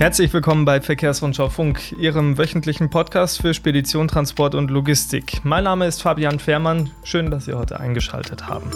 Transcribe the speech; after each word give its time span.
Herzlich 0.00 0.32
willkommen 0.32 0.64
bei 0.64 0.80
Verkehrsrundschau 0.80 1.50
Funk, 1.50 1.92
Ihrem 1.92 2.38
wöchentlichen 2.38 2.88
Podcast 2.88 3.42
für 3.42 3.52
Spedition, 3.52 4.08
Transport 4.08 4.54
und 4.54 4.70
Logistik. 4.70 5.44
Mein 5.44 5.64
Name 5.64 5.86
ist 5.86 6.00
Fabian 6.00 6.38
Fehrmann. 6.38 6.90
Schön, 7.04 7.30
dass 7.30 7.44
Sie 7.44 7.52
heute 7.52 7.78
eingeschaltet 7.78 8.46
haben. 8.46 8.70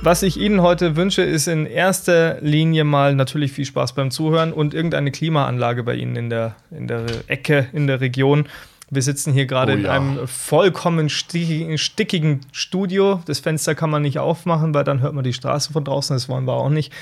Was 0.00 0.22
ich 0.22 0.36
Ihnen 0.36 0.62
heute 0.62 0.94
wünsche, 0.94 1.22
ist 1.22 1.48
in 1.48 1.66
erster 1.66 2.40
Linie 2.40 2.84
mal 2.84 3.16
natürlich 3.16 3.50
viel 3.50 3.64
Spaß 3.64 3.94
beim 3.94 4.12
Zuhören 4.12 4.52
und 4.52 4.74
irgendeine 4.74 5.10
Klimaanlage 5.10 5.82
bei 5.82 5.96
Ihnen 5.96 6.14
in 6.14 6.30
der, 6.30 6.54
in 6.70 6.86
der 6.86 7.04
Ecke, 7.26 7.66
in 7.72 7.88
der 7.88 8.00
Region. 8.00 8.46
Wir 8.94 9.00
sitzen 9.00 9.32
hier 9.32 9.46
gerade 9.46 9.72
oh, 9.72 9.76
ja. 9.76 9.80
in 9.80 9.86
einem 9.86 10.28
vollkommen 10.28 11.08
stickigen 11.08 12.40
Studio. 12.52 13.22
Das 13.24 13.38
Fenster 13.38 13.74
kann 13.74 13.88
man 13.88 14.02
nicht 14.02 14.18
aufmachen, 14.18 14.74
weil 14.74 14.84
dann 14.84 15.00
hört 15.00 15.14
man 15.14 15.24
die 15.24 15.32
Straße 15.32 15.72
von 15.72 15.82
draußen. 15.82 16.14
Das 16.14 16.28
wollen 16.28 16.44
wir 16.44 16.52
auch 16.52 16.68
nicht. 16.68 16.92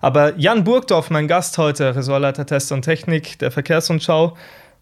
Aber 0.00 0.38
Jan 0.38 0.62
Burgdorf, 0.62 1.10
mein 1.10 1.26
Gast 1.26 1.58
heute, 1.58 1.96
Ressortleiter 1.96 2.46
Test 2.46 2.70
und 2.70 2.82
Technik 2.82 3.40
der 3.40 3.50
Verkehrsrundschau, 3.50 4.36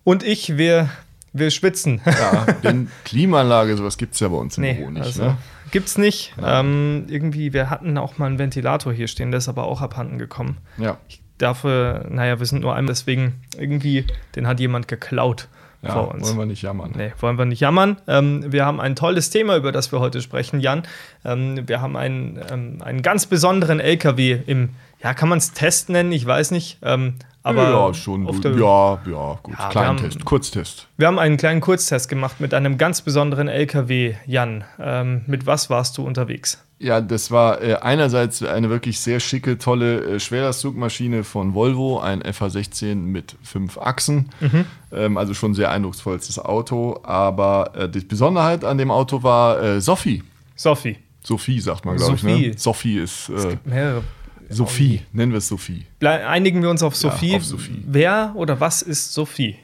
und 0.05 0.23
ich, 0.23 0.59
wir, 0.59 0.91
wir 1.33 1.51
schwitzen. 1.51 2.03
Ja, 2.05 2.45
denn 2.63 2.91
Klimaanlage, 3.07 3.75
sowas 3.75 3.97
gibt 3.97 4.13
es 4.13 4.21
ja 4.21 4.29
bei 4.29 4.37
uns 4.37 4.59
im 4.59 4.65
nee, 4.65 4.75
Büro 4.75 4.91
nicht. 4.91 5.07
Also, 5.07 5.23
ne? 5.23 5.37
Gibt's 5.71 5.97
nicht. 5.97 6.35
Ähm, 6.43 7.07
irgendwie, 7.09 7.55
wir 7.55 7.71
hatten 7.71 7.97
auch 7.97 8.19
mal 8.19 8.27
einen 8.27 8.39
Ventilator 8.39 8.93
hier 8.93 9.09
stehen, 9.09 9.31
der 9.31 9.39
ist 9.39 9.49
aber 9.49 9.65
auch 9.65 9.81
abhanden 9.81 10.19
gekommen. 10.19 10.59
Ja. 10.77 10.99
Ich 11.09 11.23
dafür, 11.39 12.05
naja, 12.11 12.39
wir 12.39 12.47
sind 12.47 12.61
nur 12.61 12.75
einmal, 12.75 12.93
deswegen 12.93 13.41
irgendwie, 13.57 14.05
den 14.37 14.47
hat 14.47 14.61
jemand 14.61 14.89
geklaut 14.89 15.49
ja, 15.83 15.93
vor 15.93 16.15
uns. 16.15 16.27
Wollen 16.27 16.39
wir 16.39 16.47
nicht 16.47 16.63
jammern. 16.63 16.93
Nee, 16.97 17.13
wollen 17.21 17.39
wir 17.39 17.45
nicht 17.45 17.61
jammern. 17.61 17.97
Ähm, 18.09 18.45
wir 18.53 18.67
haben 18.67 18.81
ein 18.81 18.97
tolles 18.97 19.31
Thema, 19.31 19.57
über 19.57 19.71
das 19.71 19.93
wir 19.93 20.01
heute 20.01 20.21
sprechen, 20.21 20.61
Jan. 20.61 20.83
Ähm, 21.25 21.69
wir 21.69 21.81
haben 21.81 21.97
einen, 21.97 22.41
ähm, 22.51 22.79
einen 22.83 23.03
ganz 23.03 23.27
besonderen 23.27 23.79
LKW 23.79 24.41
im, 24.47 24.71
ja, 25.03 25.15
kann 25.15 25.29
man 25.29 25.39
es 25.39 25.53
Test 25.53 25.89
nennen? 25.89 26.13
Ich 26.13 26.27
weiß 26.27 26.51
nicht. 26.51 26.79
Ähm, 26.83 27.15
aber 27.43 27.71
ja, 27.71 27.95
schon. 27.95 28.27
Der, 28.43 28.53
ja, 28.53 29.01
ja, 29.11 29.39
gut. 29.43 29.55
Ja, 29.59 29.69
kleinen 29.71 29.97
Test, 29.97 30.25
Kurztest. 30.25 30.87
Wir 30.99 31.07
haben 31.07 31.19
einen 31.19 31.37
kleinen 31.39 31.61
Kurztest 31.61 32.09
gemacht 32.09 32.41
mit 32.41 32.53
einem 32.53 32.77
ganz 32.77 33.01
besonderen 33.01 33.49
LKW, 33.49 34.17
Jan. 34.27 34.65
Ähm, 34.79 35.23
mit 35.27 35.47
was 35.47 35.71
warst 35.71 35.97
du 35.97 36.05
unterwegs? 36.05 36.63
Ja, 36.81 37.01
das 37.01 37.31
war 37.31 37.63
äh, 37.63 37.77
einerseits 37.77 38.43
eine 38.43 38.71
wirklich 38.71 39.01
sehr 39.01 39.19
schicke, 39.19 39.57
tolle 39.57 40.17
äh, 40.17 40.21
Schwerlastzugmaschine 40.21 41.25
von 41.25 41.55
Volvo, 41.55 42.01
ein 42.01 42.23
FH16 42.23 42.97
mit 42.97 43.35
fünf 43.43 43.79
Achsen. 43.79 44.29
Mhm. 44.41 44.65
Ähm, 44.93 45.17
also 45.17 45.33
schon 45.33 45.55
sehr 45.55 45.71
eindrucksvollstes 45.71 46.39
Auto. 46.39 47.01
Aber 47.03 47.73
äh, 47.75 47.89
die 47.89 48.01
Besonderheit 48.01 48.65
an 48.65 48.79
dem 48.79 48.91
Auto 48.91 49.23
war 49.23 49.63
äh, 49.63 49.81
Sophie. 49.81 50.23
Sophie. 50.55 50.99
Sophie 51.23 51.61
sagt 51.61 51.85
man, 51.85 51.97
glaube 51.97 52.17
ich. 52.17 52.23
Ne? 52.23 52.53
Sophie 52.57 52.99
ist. 52.99 53.29
es 53.29 53.49
gibt 53.49 53.67
mehrere. 53.67 54.03
Sophie, 54.49 55.03
nennen 55.13 55.33
wir 55.33 55.39
es 55.39 55.49
Sophie. 55.49 55.85
Einigen 56.01 56.63
wir 56.63 56.71
uns 56.71 56.83
auf 56.83 56.97
Sophie. 56.97 57.33
Ja, 57.33 57.37
auf 57.37 57.45
Sophie. 57.45 57.83
Wer 57.87 58.33
oder 58.35 58.61
was 58.61 58.83
ist 58.83 59.13
Sophie? 59.13 59.57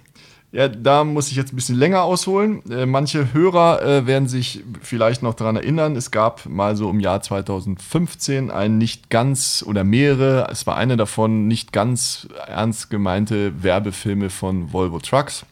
Ja, 0.54 0.68
da 0.68 1.02
muss 1.02 1.32
ich 1.32 1.36
jetzt 1.36 1.52
ein 1.52 1.56
bisschen 1.56 1.74
länger 1.74 2.02
ausholen. 2.02 2.62
Äh, 2.70 2.86
manche 2.86 3.34
Hörer 3.34 3.82
äh, 3.82 4.06
werden 4.06 4.28
sich 4.28 4.62
vielleicht 4.82 5.20
noch 5.20 5.34
daran 5.34 5.56
erinnern, 5.56 5.96
es 5.96 6.12
gab 6.12 6.46
mal 6.46 6.76
so 6.76 6.90
im 6.90 7.00
Jahr 7.00 7.20
2015 7.20 8.52
ein 8.52 8.78
nicht 8.78 9.10
ganz 9.10 9.64
oder 9.66 9.82
mehrere, 9.82 10.46
es 10.52 10.64
war 10.64 10.76
eine 10.76 10.96
davon, 10.96 11.48
nicht 11.48 11.72
ganz 11.72 12.28
ernst 12.46 12.88
gemeinte 12.88 13.64
Werbefilme 13.64 14.30
von 14.30 14.72
Volvo 14.72 15.00
Trucks. 15.00 15.44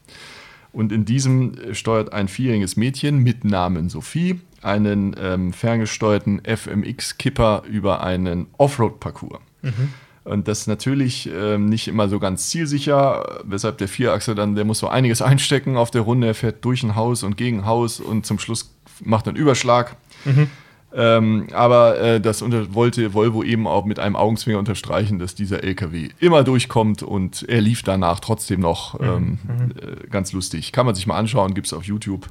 Und 0.73 0.93
in 0.93 1.05
diesem 1.05 1.75
steuert 1.75 2.13
ein 2.13 2.29
vierjähriges 2.29 2.77
Mädchen 2.77 3.19
mit 3.19 3.45
Namen 3.45 3.89
Sophie 3.89 4.41
einen 4.63 5.17
ähm, 5.19 5.53
ferngesteuerten 5.53 6.43
FMX-Kipper 6.45 7.63
über 7.69 8.03
einen 8.03 8.47
Offroad-Parcours. 8.59 9.41
Mhm. 9.63 9.89
Und 10.25 10.47
das 10.47 10.61
ist 10.61 10.67
natürlich 10.69 11.29
ähm, 11.35 11.67
nicht 11.67 11.89
immer 11.89 12.09
so 12.09 12.21
ganz 12.21 12.49
zielsicher, 12.49 13.41
weshalb 13.45 13.79
der 13.79 13.89
Vierachse 13.89 14.35
dann, 14.35 14.55
der 14.55 14.65
muss 14.65 14.79
so 14.79 14.89
einiges 14.89 15.21
einstecken 15.23 15.77
auf 15.77 15.91
der 15.91 16.03
Runde, 16.03 16.29
er 16.29 16.35
fährt 16.35 16.65
durch 16.65 16.83
ein 16.83 16.95
Haus 16.95 17.23
und 17.23 17.37
gegen 17.37 17.61
ein 17.61 17.67
Haus 17.67 17.99
und 18.01 18.25
zum 18.25 18.39
Schluss 18.39 18.75
macht 19.01 19.27
er 19.27 19.31
einen 19.31 19.39
Überschlag. 19.39 19.97
Mhm. 20.25 20.49
Ähm, 20.95 21.47
aber 21.53 21.99
äh, 21.99 22.21
das 22.21 22.43
wollte 22.43 23.15
Volvo 23.15 23.43
eben 23.43 23.67
auch 23.67 23.87
mit 23.87 23.99
einem 23.99 24.15
Augenzwinger 24.15 24.59
unterstreichen, 24.59 25.19
dass 25.19 25.35
dieser 25.35 25.65
LKW 25.65 26.11
immer 26.19 26.45
durchkommt 26.45 27.03
und 27.03 27.49
er 27.49 27.63
lief 27.63 27.83
danach 27.83 28.21
trotzdem 28.21 28.61
noch 28.61 29.01
mhm. 29.01 29.07
ähm, 29.07 29.39
mhm. 29.43 29.71
äh, 29.71 30.07
ganz 30.09 30.33
lustig. 30.33 30.71
Kann 30.71 30.87
man 30.87 30.95
sich 30.95 31.07
mal 31.07 31.17
anschauen, 31.17 31.55
gibt 31.55 31.67
es 31.67 31.73
auf 31.73 31.85
YouTube 31.85 32.29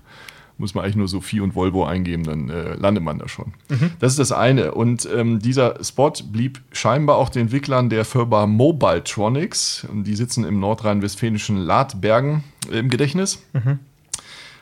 muss 0.61 0.75
man 0.75 0.85
eigentlich 0.85 0.95
nur 0.95 1.09
Sophie 1.09 1.41
und 1.41 1.55
Volvo 1.55 1.83
eingeben, 1.83 2.23
dann 2.23 2.49
äh, 2.49 2.75
landet 2.75 3.03
man 3.03 3.19
da 3.19 3.27
schon. 3.27 3.53
Mhm. 3.67 3.91
Das 3.99 4.13
ist 4.13 4.19
das 4.19 4.31
eine. 4.31 4.73
Und 4.73 5.07
ähm, 5.13 5.39
dieser 5.39 5.83
Spot 5.83 6.13
blieb 6.31 6.61
scheinbar 6.71 7.17
auch 7.17 7.29
den 7.29 7.41
Entwicklern 7.43 7.89
der 7.89 8.05
Firma 8.05 8.45
Mobiletronics, 8.45 9.87
die 9.91 10.15
sitzen 10.15 10.45
im 10.45 10.59
nordrhein-westfälischen 10.59 11.57
Ladbergen 11.57 12.43
äh, 12.71 12.79
im 12.79 12.89
Gedächtnis. 12.89 13.43
Mhm. 13.53 13.79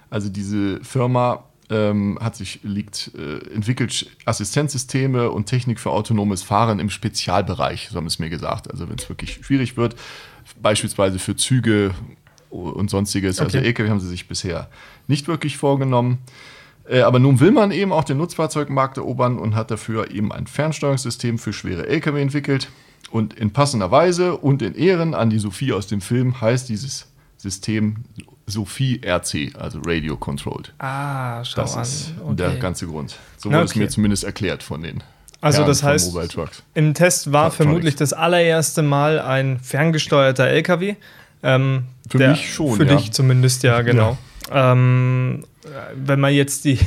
Also 0.10 0.30
diese 0.30 0.84
Firma 0.84 1.44
ähm, 1.70 2.18
hat 2.20 2.36
sich 2.36 2.62
liegt, 2.64 3.12
äh, 3.16 3.54
entwickelt 3.54 4.08
Assistenzsysteme 4.26 5.30
und 5.30 5.46
Technik 5.46 5.80
für 5.80 5.92
autonomes 5.92 6.42
Fahren 6.42 6.80
im 6.80 6.90
Spezialbereich, 6.90 7.90
so 7.92 7.98
haben 7.98 8.08
es 8.08 8.18
mir 8.18 8.30
gesagt. 8.30 8.72
Also 8.72 8.90
wenn 8.90 8.98
es 8.98 9.08
wirklich 9.08 9.40
schwierig 9.44 9.78
wird, 9.78 9.96
beispielsweise 10.62 11.20
für 11.20 11.36
Züge 11.36 11.92
und 12.50 12.90
sonstiges. 12.90 13.40
Also 13.40 13.50
okay. 13.50 13.58
Also 13.58 13.68
LKW 13.68 13.90
haben 13.90 14.00
sie 14.00 14.08
sich 14.08 14.28
bisher 14.28 14.70
nicht 15.08 15.28
wirklich 15.28 15.58
vorgenommen. 15.58 16.20
Äh, 16.90 17.02
aber 17.02 17.20
nun 17.20 17.40
will 17.40 17.52
man 17.52 17.72
eben 17.72 17.92
auch 17.92 18.04
den 18.04 18.18
Nutzfahrzeugmarkt 18.18 18.98
erobern 18.98 19.38
und 19.38 19.56
hat 19.56 19.72
dafür 19.72 20.12
eben 20.12 20.32
ein 20.32 20.48
Fernsteuerungssystem 20.48 21.38
für 21.38 21.54
schwere 21.54 21.88
Lkw 21.88 22.22
entwickelt. 22.22 22.70
Und 23.12 23.34
in 23.34 23.52
passender 23.52 23.92
Weise 23.92 24.38
und 24.38 24.62
in 24.62 24.76
Ehren 24.76 25.14
an 25.14 25.30
die 25.30 25.40
Sophie 25.40 25.74
aus 25.74 25.88
dem 25.88 26.02
Film 26.02 26.42
heißt 26.42 26.70
dieses 26.70 27.08
System 27.38 27.98
Sophie 28.46 29.02
RC, 29.04 29.56
also 29.56 29.80
Radio 29.86 30.18
Controlled. 30.18 30.74
Ah, 30.80 31.44
schau 31.44 31.62
das 31.62 31.76
an. 31.76 31.81
ist 31.84 32.14
okay. 32.24 32.36
der 32.36 32.56
ganze 32.58 32.88
Grund. 32.88 33.18
So 33.38 33.50
wurde 33.50 33.60
okay. 33.60 33.66
es 33.66 33.76
mir 33.76 33.90
zumindest 33.90 34.24
erklärt 34.24 34.64
von 34.64 34.81
den. 34.81 35.04
Also 35.42 35.64
das 35.64 35.84
heißt, 35.84 36.14
im 36.74 36.94
Test 36.94 37.31
war 37.31 37.50
vermutlich 37.52 37.96
das 37.96 38.12
allererste 38.12 38.81
Mal 38.81 39.20
ein 39.20 39.60
ferngesteuerter 39.60 40.48
LKW. 40.48 40.96
Ähm, 41.44 41.84
für 42.10 42.18
der, 42.18 42.32
mich 42.32 42.54
schon. 42.54 42.76
Für 42.76 42.86
ja. 42.86 42.96
dich 42.96 43.12
zumindest, 43.12 43.64
ja, 43.64 43.82
genau. 43.82 44.18
Ja. 44.50 44.74
Ähm, 44.74 45.44
wenn 45.96 46.20
man 46.20 46.34
jetzt 46.34 46.66
die, 46.66 46.80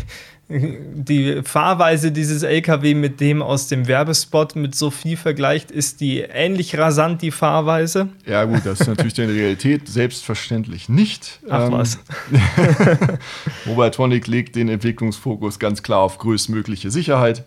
die 0.48 1.42
Fahrweise 1.44 2.12
dieses 2.12 2.42
LKW 2.42 2.94
mit 2.94 3.20
dem 3.20 3.40
aus 3.42 3.68
dem 3.68 3.86
Werbespot 3.86 4.56
mit 4.56 4.74
Sophie 4.74 5.16
vergleicht, 5.16 5.70
ist 5.70 6.00
die 6.00 6.20
ähnlich 6.20 6.76
rasant, 6.76 7.22
die 7.22 7.30
Fahrweise? 7.30 8.08
Ja, 8.26 8.44
gut, 8.44 8.60
das 8.64 8.80
ist 8.80 8.88
natürlich 8.88 9.18
in 9.18 9.28
der 9.28 9.36
Realität 9.36 9.88
selbstverständlich 9.88 10.88
nicht. 10.88 11.40
Ach 11.48 11.66
ähm, 11.66 11.72
was. 11.72 11.98
Mobile 13.64 13.90
Tronic 13.90 14.26
legt 14.26 14.56
den 14.56 14.68
Entwicklungsfokus 14.68 15.58
ganz 15.58 15.82
klar 15.82 16.00
auf 16.00 16.18
größtmögliche 16.18 16.90
Sicherheit. 16.90 17.44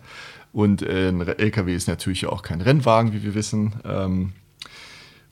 Und 0.52 0.80
äh, 0.80 1.10
ein 1.10 1.20
LKW 1.20 1.74
ist 1.74 1.86
natürlich 1.86 2.26
auch 2.26 2.40
kein 2.40 2.62
Rennwagen, 2.62 3.12
wie 3.12 3.22
wir 3.22 3.34
wissen. 3.34 3.74
Ähm, 3.84 4.32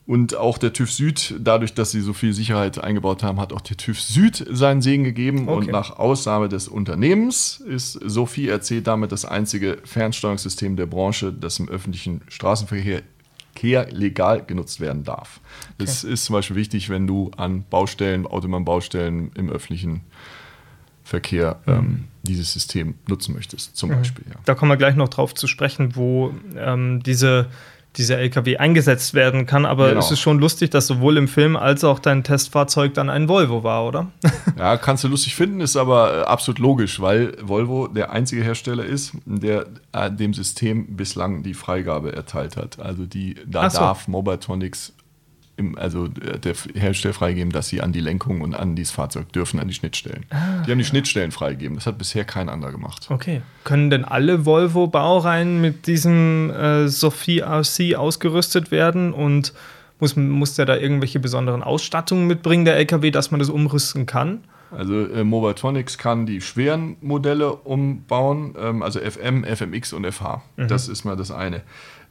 und 0.07 0.35
auch 0.35 0.59
der 0.59 0.71
TÜV 0.71 0.91
Süd, 0.91 1.35
dadurch, 1.39 1.73
dass 1.73 1.89
sie 1.89 2.01
so 2.01 2.13
viel 2.13 2.31
Sicherheit 2.31 2.83
eingebaut 2.83 3.23
haben, 3.23 3.39
hat 3.39 3.51
auch 3.51 3.61
der 3.61 3.75
TÜV 3.75 3.99
Süd 3.99 4.45
seinen 4.51 4.83
Segen 4.83 5.03
gegeben. 5.03 5.49
Okay. 5.49 5.57
Und 5.57 5.67
nach 5.71 5.97
Aussage 5.97 6.47
des 6.47 6.67
Unternehmens 6.67 7.59
ist 7.59 7.93
Sophie 7.93 8.49
RC 8.49 8.83
damit 8.83 9.11
das 9.11 9.25
einzige 9.25 9.79
Fernsteuerungssystem 9.83 10.75
der 10.75 10.85
Branche, 10.85 11.33
das 11.33 11.57
im 11.57 11.69
öffentlichen 11.69 12.21
Straßenverkehr 12.27 13.01
legal 13.89 14.43
genutzt 14.45 14.79
werden 14.79 15.03
darf. 15.03 15.39
Okay. 15.39 15.73
Das 15.79 16.03
ist 16.03 16.25
zum 16.25 16.33
Beispiel 16.33 16.55
wichtig, 16.55 16.89
wenn 16.89 17.07
du 17.07 17.31
an 17.35 17.63
Baustellen, 17.67 18.27
Autobahnbaustellen 18.27 19.31
im 19.33 19.49
öffentlichen 19.49 20.01
Verkehr 21.03 21.61
mhm. 21.65 21.73
ähm, 21.73 22.03
dieses 22.21 22.53
System 22.53 22.95
nutzen 23.07 23.33
möchtest, 23.33 23.75
zum 23.75 23.89
mhm. 23.89 23.95
Beispiel. 23.95 24.25
Ja. 24.29 24.35
Da 24.45 24.53
kommen 24.53 24.71
wir 24.71 24.77
gleich 24.77 24.95
noch 24.95 25.09
drauf 25.09 25.33
zu 25.33 25.47
sprechen, 25.47 25.95
wo 25.95 26.31
ähm, 26.57 27.01
diese 27.03 27.47
dieser 27.97 28.17
LKW 28.17 28.57
eingesetzt 28.57 29.13
werden 29.13 29.45
kann. 29.45 29.65
Aber 29.65 29.89
genau. 29.89 29.99
es 29.99 30.11
ist 30.11 30.19
schon 30.19 30.39
lustig, 30.39 30.69
dass 30.71 30.87
sowohl 30.87 31.17
im 31.17 31.27
Film 31.27 31.55
als 31.55 31.83
auch 31.83 31.99
dein 31.99 32.23
Testfahrzeug 32.23 32.93
dann 32.93 33.09
ein 33.09 33.27
Volvo 33.27 33.63
war, 33.63 33.85
oder? 33.85 34.07
ja, 34.57 34.77
kannst 34.77 35.03
du 35.03 35.07
lustig 35.07 35.35
finden, 35.35 35.61
ist 35.61 35.75
aber 35.75 36.21
äh, 36.21 36.21
absolut 36.23 36.59
logisch, 36.59 36.99
weil 36.99 37.37
Volvo 37.41 37.87
der 37.87 38.11
einzige 38.11 38.43
Hersteller 38.43 38.85
ist, 38.85 39.13
der 39.25 39.65
äh, 39.91 40.11
dem 40.11 40.33
System 40.33 40.95
bislang 40.95 41.43
die 41.43 41.53
Freigabe 41.53 42.13
erteilt 42.13 42.57
hat. 42.57 42.79
Also 42.79 43.05
die, 43.05 43.35
da 43.45 43.69
so. 43.69 43.79
darf 43.79 44.07
Mobitronics 44.07 44.93
im, 45.57 45.77
also 45.77 46.05
äh, 46.05 46.39
der 46.39 46.53
Hersteller 46.73 47.13
freigeben, 47.13 47.51
dass 47.51 47.67
sie 47.67 47.81
an 47.81 47.91
die 47.91 47.99
Lenkung 47.99 48.41
und 48.41 48.55
an 48.55 48.75
dieses 48.75 48.91
Fahrzeug 48.91 49.31
dürfen, 49.31 49.59
an 49.59 49.67
die 49.67 49.73
Schnittstellen. 49.73 50.25
Ah, 50.29 50.63
die 50.65 50.71
haben 50.71 50.77
die 50.77 50.85
Schnittstellen 50.85 51.31
freigegeben. 51.31 51.75
Das 51.75 51.87
hat 51.87 51.97
bisher 51.97 52.25
kein 52.25 52.49
anderer 52.49 52.71
gemacht. 52.71 53.07
Okay. 53.09 53.41
Können 53.63 53.89
denn 53.89 54.05
alle 54.05 54.45
Volvo-Baureihen 54.45 55.61
mit 55.61 55.87
diesem 55.87 56.49
äh, 56.51 56.87
Sophie 56.87 57.41
RC 57.41 57.95
ausgerüstet 57.95 58.71
werden 58.71 59.13
und 59.13 59.53
muss, 59.99 60.15
muss 60.15 60.55
der 60.55 60.65
da 60.65 60.75
irgendwelche 60.75 61.19
besonderen 61.19 61.63
Ausstattungen 61.63 62.27
mitbringen, 62.27 62.65
der 62.65 62.75
LKW, 62.75 63.11
dass 63.11 63.31
man 63.31 63.39
das 63.39 63.49
umrüsten 63.49 64.05
kann? 64.05 64.43
Also 64.71 65.05
äh, 65.07 65.23
Mobile 65.23 65.55
Tronics 65.55 65.97
kann 65.97 66.25
die 66.25 66.41
schweren 66.41 66.97
Modelle 67.01 67.53
umbauen, 67.53 68.55
ähm, 68.59 68.83
also 68.83 68.99
FM, 68.99 69.43
FMX 69.45 69.93
und 69.93 70.11
FH. 70.11 70.41
Mhm. 70.57 70.67
Das 70.67 70.87
ist 70.87 71.05
mal 71.05 71.15
das 71.15 71.31
eine. 71.31 71.61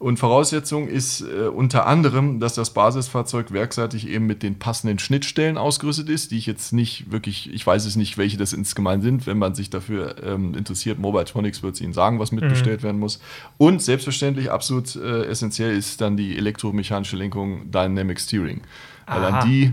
Und 0.05 0.19
Voraussetzung 0.19 0.87
ist 0.87 1.23
äh, 1.23 1.47
unter 1.47 1.87
anderem, 1.87 2.39
dass 2.39 2.53
das 2.53 2.75
Basisfahrzeug 2.75 3.53
werkseitig 3.53 4.06
eben 4.06 4.27
mit 4.27 4.43
den 4.43 4.59
passenden 4.59 4.99
Schnittstellen 4.99 5.56
ausgerüstet 5.56 6.11
ist, 6.11 6.31
die 6.31 6.37
ich 6.37 6.45
jetzt 6.45 6.75
nicht 6.75 7.11
wirklich, 7.11 7.51
ich 7.55 7.67
weiß 7.67 7.87
es 7.87 7.97
nicht, 7.97 8.19
welche 8.19 8.37
das 8.37 8.53
insgemein 8.53 9.01
sind. 9.01 9.27
Wenn 9.27 9.39
man 9.39 9.55
sich 9.55 9.71
dafür 9.71 10.17
ähm, 10.23 10.53
interessiert, 10.55 10.99
Mobile 10.99 11.25
Tronics 11.25 11.62
wird 11.62 11.77
es 11.77 11.81
Ihnen 11.81 11.95
sagen, 11.95 12.19
was 12.19 12.33
mitbestellt 12.33 12.81
mhm. 12.81 12.85
werden 12.85 13.01
muss. 13.01 13.19
Und 13.56 13.81
selbstverständlich 13.81 14.51
absolut 14.51 14.95
äh, 14.95 15.25
essentiell 15.25 15.75
ist 15.75 16.03
dann 16.03 16.19
die 16.19 16.37
elektromechanische 16.37 17.17
Lenkung 17.17 17.71
Dynamic 17.71 18.21
Steering. 18.21 18.61
Weil 19.07 19.25
an 19.25 19.49
die 19.49 19.73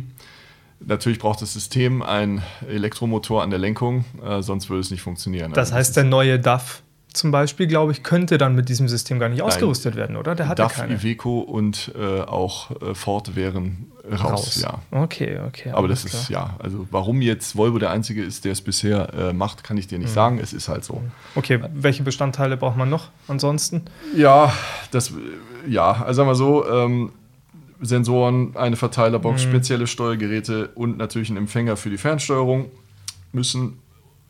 Natürlich 0.80 1.20
braucht 1.20 1.42
das 1.42 1.54
System 1.54 2.02
einen 2.02 2.42
Elektromotor 2.68 3.44
an 3.44 3.50
der 3.50 3.60
Lenkung, 3.60 4.06
äh, 4.26 4.42
sonst 4.42 4.70
würde 4.70 4.80
es 4.80 4.92
nicht 4.92 5.02
funktionieren. 5.02 5.52
Das 5.52 5.68
also 5.68 5.76
heißt, 5.76 5.98
der 5.98 6.06
neue 6.06 6.40
DAF 6.40 6.84
zum 7.14 7.32
Beispiel, 7.32 7.68
glaube 7.68 7.92
ich, 7.92 8.04
könnte 8.04 8.38
dann 8.38 8.56
mit 8.56 8.70
diesem 8.70 8.88
System 8.88 9.20
gar 9.20 9.30
nicht 9.30 9.42
ausgerüstet 9.42 9.96
werden, 9.96 10.16
oder? 10.16 10.36
Der 10.36 10.48
hat 10.48 10.60
DAF, 10.60 10.76
keine. 10.76 10.96
Iveco 10.96 11.40
und 11.40 11.92
äh, 12.00 12.22
auch 12.22 12.72
äh, 12.82 12.96
Ford 12.96 13.36
wären 13.36 13.92
raus, 14.10 14.22
raus, 14.24 14.62
ja. 14.62 14.80
Okay, 14.92 15.40
okay. 15.46 15.72
Aber 15.72 15.88
das 15.88 16.06
klar. 16.06 16.22
ist, 16.22 16.30
ja, 16.30 16.56
also 16.60 16.88
warum 16.92 17.22
jetzt 17.22 17.56
Volvo 17.56 17.80
der 17.80 17.92
Einzige 17.92 18.24
ist, 18.24 18.46
der 18.46 18.54
es 18.54 18.62
bisher 18.62 19.14
äh, 19.14 19.34
macht, 19.34 19.64
kann 19.64 19.78
ich 19.78 19.88
dir 19.88 20.00
nicht 20.00 20.10
mhm. 20.10 20.14
sagen. 20.14 20.40
Es 20.40 20.54
ist 20.54 20.70
halt 20.70 20.84
so. 20.84 21.02
Okay, 21.36 21.60
welche 21.74 22.04
Bestandteile 22.04 22.58
braucht 22.58 22.78
man 22.78 22.90
noch 22.90 23.10
ansonsten? 23.28 23.84
Ja, 24.16 24.54
das, 24.92 25.14
ja, 25.68 25.92
also 25.92 26.18
sagen 26.18 26.30
wir 26.30 26.36
so, 26.36 26.68
ähm, 26.68 27.12
Sensoren, 27.82 28.56
eine 28.56 28.76
Verteilerbox, 28.76 29.46
mhm. 29.46 29.50
spezielle 29.50 29.88
Steuergeräte 29.88 30.70
und 30.76 30.98
natürlich 30.98 31.30
ein 31.30 31.38
Empfänger 31.38 31.78
für 31.78 31.90
die 31.90 31.98
Fernsteuerung 31.98 32.70
müssen 33.32 33.80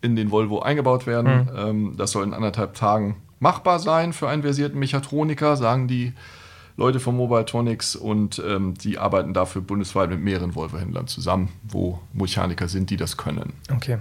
in 0.01 0.15
den 0.15 0.31
Volvo 0.31 0.59
eingebaut 0.59 1.07
werden. 1.07 1.50
Mhm. 1.51 1.57
Ähm, 1.57 1.94
das 1.98 2.12
soll 2.12 2.24
in 2.24 2.33
anderthalb 2.33 2.74
Tagen 2.74 3.18
machbar 3.39 3.80
sein 3.80 4.13
für 4.13 4.30
einen 4.30 4.44
versierten 4.44 4.80
Mechatroniker, 4.80 5.57
sagen 5.57 5.88
die 5.88 6.13
Leute 6.81 7.00
von 7.00 7.16
Mobile 7.16 7.45
Tronics 7.45 7.95
und 7.95 8.42
ähm, 8.45 8.74
die 8.74 8.98
arbeiten 8.98 9.36
dafür 9.36 9.62
bundesweit 9.62 10.10
mit 10.10 10.19
mehreren 10.19 10.56
Volvo-Händlern 10.56 11.06
zusammen, 11.06 11.50
wo 11.63 12.00
Mechaniker 12.12 12.68
sind, 12.68 12.89
die 12.89 12.98
das 12.98 13.18
können. 13.18 13.54
Okay. 13.72 14.00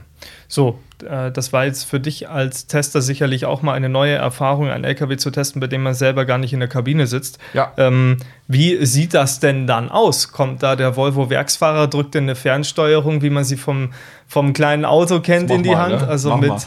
So, 0.49 0.79
äh, 1.07 1.31
das 1.31 1.53
war 1.53 1.67
jetzt 1.67 1.85
für 1.85 2.01
dich 2.01 2.31
als 2.31 2.67
Tester 2.67 3.03
sicherlich 3.03 3.45
auch 3.45 3.61
mal 3.61 3.75
eine 3.75 3.91
neue 3.91 4.15
Erfahrung, 4.15 4.71
einen 4.71 4.85
LKW 4.85 5.19
zu 5.19 5.31
testen, 5.31 5.61
bei 5.61 5.67
dem 5.67 5.83
man 5.83 5.93
selber 5.93 6.25
gar 6.25 6.39
nicht 6.39 6.55
in 6.55 6.61
der 6.61 6.69
Kabine 6.71 7.07
sitzt. 7.07 7.39
Ja. 7.53 7.73
Ähm, 7.77 8.17
wie 8.49 8.85
sieht 8.87 9.13
das 9.13 9.41
denn 9.41 9.67
dann 9.67 9.91
aus? 9.91 10.33
Kommt 10.33 10.63
da 10.63 10.75
der 10.75 10.97
Volvo-Werksfahrer, 10.97 11.87
drückt 11.89 12.15
in 12.15 12.25
eine 12.25 12.35
Fernsteuerung, 12.35 13.21
wie 13.21 13.31
man 13.31 13.45
sie 13.45 13.59
vom, 13.59 13.91
vom 14.27 14.55
kleinen 14.55 14.87
Auto 14.87 15.21
kennt, 15.21 15.51
in 15.51 15.63
die 15.63 15.71
mal, 15.71 15.91
Hand? 15.91 16.01
Ne? 16.01 16.09
Also 16.09 16.31
Mach 16.31 16.41
mit. 16.41 16.49
Mal 16.49 16.61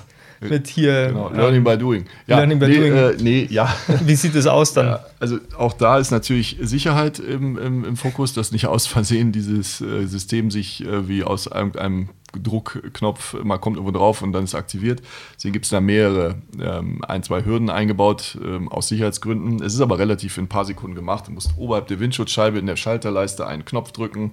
mit 0.50 0.68
hier. 0.68 1.08
Genau, 1.08 1.30
Learning 1.30 1.64
by 1.64 1.78
Doing. 1.78 2.06
Ja, 2.28 2.38
Learning 2.38 2.60
by 2.60 2.68
nee, 2.68 2.78
Doing. 2.78 2.94
Äh, 2.94 3.14
nee, 3.22 3.48
ja. 3.50 3.74
Wie 4.06 4.16
sieht 4.16 4.36
es 4.36 4.48
aus 4.48 4.74
dann? 4.74 4.88
Ja, 4.88 5.06
also 5.20 5.38
auch 5.58 5.74
da 5.74 5.98
ist 5.98 6.12
natürlich 6.12 6.58
Sicherheit 6.62 7.20
im, 7.20 7.58
im, 7.58 7.86
im 7.86 7.96
Fokus, 7.98 8.34
dass 8.34 8.52
nicht 8.52 8.68
aus 8.68 8.88
Versehen 8.88 9.32
dieses 9.32 9.82
äh, 9.82 10.06
System 10.06 10.52
sich 10.52 10.86
äh, 10.86 11.08
wie 11.08 11.24
aus 11.24 11.48
irgendeinem 11.48 12.10
Druckknopf, 12.42 13.36
man 13.44 13.62
kommt 13.62 13.78
irgendwo 13.78 13.98
drauf 13.98 14.22
und 14.22 14.34
dann 14.34 14.44
ist 14.44 14.56
aktiviert. 14.56 15.02
Deswegen 15.36 15.54
gibt 15.54 15.66
es 15.66 15.72
da 15.72 15.80
mehrere, 15.80 16.36
ähm, 16.60 17.04
ein, 17.06 17.24
zwei 17.24 17.46
Hürden 17.46 17.70
eingebaut 17.70 18.38
ähm, 18.44 18.70
aus 18.70 18.88
Sicherheitsgründen. 18.88 19.62
Es 19.64 19.74
ist 19.74 19.82
aber 19.82 20.00
relativ 20.00 20.38
in 20.38 20.46
ein 20.46 20.50
paar 20.50 20.66
Sekunden 20.66 20.96
gemacht. 20.96 21.28
Du 21.28 21.32
musst 21.32 21.52
oberhalb 21.58 21.88
der 21.88 22.00
Windschutzscheibe 22.00 22.58
in 22.58 22.66
der 22.66 22.76
Schalterleiste 22.76 23.46
einen 23.46 23.66
Knopf 23.66 23.92
drücken. 23.92 24.32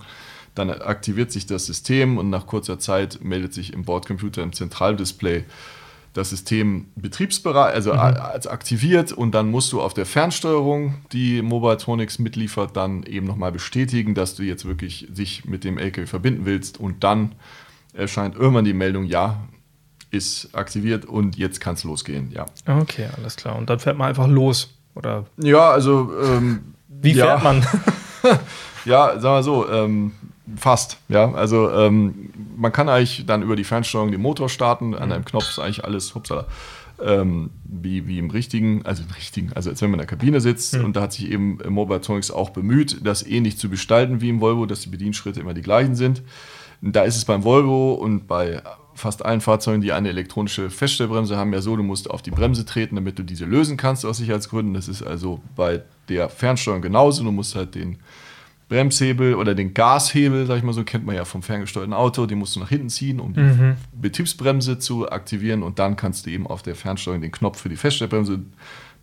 Dann 0.54 0.70
aktiviert 0.70 1.30
sich 1.30 1.46
das 1.46 1.66
System 1.66 2.18
und 2.18 2.30
nach 2.30 2.46
kurzer 2.46 2.78
Zeit 2.78 3.22
meldet 3.22 3.54
sich 3.54 3.72
im 3.72 3.84
Bordcomputer 3.84 4.42
im 4.42 4.52
Zentraldisplay 4.52 5.44
das 6.12 6.30
System 6.30 6.86
betriebsbereit, 6.96 7.74
also 7.74 7.92
mhm. 7.92 8.00
als 8.00 8.46
aktiviert 8.46 9.12
und 9.12 9.32
dann 9.32 9.50
musst 9.50 9.72
du 9.72 9.80
auf 9.80 9.94
der 9.94 10.06
Fernsteuerung, 10.06 10.96
die 11.12 11.40
Mobile 11.40 11.76
Tronics 11.76 12.18
mitliefert, 12.18 12.76
dann 12.76 13.04
eben 13.04 13.26
nochmal 13.26 13.52
bestätigen, 13.52 14.14
dass 14.14 14.34
du 14.34 14.42
jetzt 14.42 14.64
wirklich 14.64 15.08
sich 15.12 15.44
mit 15.44 15.62
dem 15.62 15.78
LKW 15.78 16.06
verbinden 16.06 16.46
willst 16.46 16.80
und 16.80 17.04
dann 17.04 17.32
erscheint 17.92 18.34
irgendwann 18.34 18.64
die 18.64 18.72
Meldung, 18.72 19.04
ja, 19.04 19.40
ist 20.10 20.54
aktiviert 20.54 21.04
und 21.04 21.36
jetzt 21.36 21.60
kann 21.60 21.74
es 21.74 21.84
losgehen, 21.84 22.32
ja. 22.32 22.46
Okay, 22.66 23.08
alles 23.16 23.36
klar. 23.36 23.56
Und 23.56 23.70
dann 23.70 23.78
fährt 23.78 23.96
man 23.96 24.08
einfach 24.08 24.26
los, 24.26 24.74
oder? 24.96 25.26
Ja, 25.36 25.70
also 25.70 26.12
ähm, 26.22 26.74
Wie 26.88 27.14
fährt 27.14 27.42
ja. 27.42 27.44
man? 27.44 27.64
ja, 28.84 29.20
sagen 29.20 29.36
wir 29.36 29.42
so, 29.44 29.70
ähm, 29.70 30.12
Fast, 30.56 30.98
ja. 31.08 31.32
Also 31.32 31.70
ähm, 31.70 32.30
man 32.56 32.72
kann 32.72 32.88
eigentlich 32.88 33.24
dann 33.26 33.42
über 33.42 33.56
die 33.56 33.64
Fernsteuerung 33.64 34.10
den 34.10 34.20
Motor 34.20 34.48
starten. 34.48 34.94
An 34.94 35.12
einem 35.12 35.24
Knopf 35.24 35.48
ist 35.48 35.58
eigentlich 35.58 35.84
alles, 35.84 36.14
hupsala, 36.14 36.46
ähm, 37.02 37.50
wie, 37.64 38.06
wie 38.06 38.18
im 38.18 38.30
richtigen, 38.30 38.84
also 38.84 39.02
im 39.02 39.10
richtigen, 39.10 39.52
also 39.54 39.70
als 39.70 39.80
wenn 39.82 39.90
man 39.90 40.00
in 40.00 40.06
der 40.06 40.16
Kabine 40.16 40.40
sitzt. 40.40 40.76
Mhm. 40.76 40.84
Und 40.86 40.96
da 40.96 41.02
hat 41.02 41.12
sich 41.12 41.30
eben 41.30 41.58
Mobile 41.68 42.00
Tronics 42.00 42.30
auch 42.30 42.50
bemüht, 42.50 43.04
das 43.04 43.26
ähnlich 43.26 43.58
zu 43.58 43.68
gestalten 43.68 44.20
wie 44.20 44.28
im 44.28 44.40
Volvo, 44.40 44.66
dass 44.66 44.80
die 44.80 44.88
Bedienschritte 44.88 45.40
immer 45.40 45.54
die 45.54 45.62
gleichen 45.62 45.94
sind. 45.94 46.22
Da 46.82 47.02
ist 47.02 47.16
es 47.16 47.24
beim 47.24 47.44
Volvo 47.44 47.92
und 47.92 48.26
bei 48.26 48.62
fast 48.94 49.24
allen 49.24 49.40
Fahrzeugen, 49.40 49.80
die 49.80 49.92
eine 49.92 50.08
elektronische 50.08 50.70
Feststellbremse 50.70 51.36
haben, 51.36 51.52
ja 51.52 51.60
so, 51.60 51.76
du 51.76 51.82
musst 51.82 52.10
auf 52.10 52.22
die 52.22 52.30
Bremse 52.30 52.64
treten, 52.64 52.96
damit 52.96 53.18
du 53.18 53.22
diese 53.22 53.44
lösen 53.44 53.76
kannst 53.76 54.04
aus 54.04 54.18
Sicherheitsgründen. 54.18 54.74
Das 54.74 54.88
ist 54.88 55.02
also 55.02 55.40
bei 55.56 55.82
der 56.08 56.28
Fernsteuerung 56.28 56.82
genauso. 56.82 57.24
Du 57.24 57.32
musst 57.32 57.54
halt 57.54 57.74
den 57.74 57.98
Bremshebel 58.70 59.34
oder 59.34 59.56
den 59.56 59.74
Gashebel, 59.74 60.46
sag 60.46 60.58
ich 60.58 60.62
mal 60.62 60.72
so, 60.72 60.84
kennt 60.84 61.04
man 61.04 61.16
ja 61.16 61.24
vom 61.24 61.42
ferngesteuerten 61.42 61.92
Auto, 61.92 62.24
den 62.26 62.38
musst 62.38 62.54
du 62.54 62.60
nach 62.60 62.68
hinten 62.68 62.88
ziehen, 62.88 63.18
um 63.18 63.34
die 63.34 63.40
mhm. 63.40 63.76
Betriebsbremse 63.92 64.78
zu 64.78 65.10
aktivieren 65.10 65.64
und 65.64 65.80
dann 65.80 65.96
kannst 65.96 66.24
du 66.24 66.30
eben 66.30 66.46
auf 66.46 66.62
der 66.62 66.76
Fernsteuerung 66.76 67.20
den 67.20 67.32
Knopf 67.32 67.60
für 67.60 67.68
die 67.68 67.76
Feststellbremse 67.76 68.40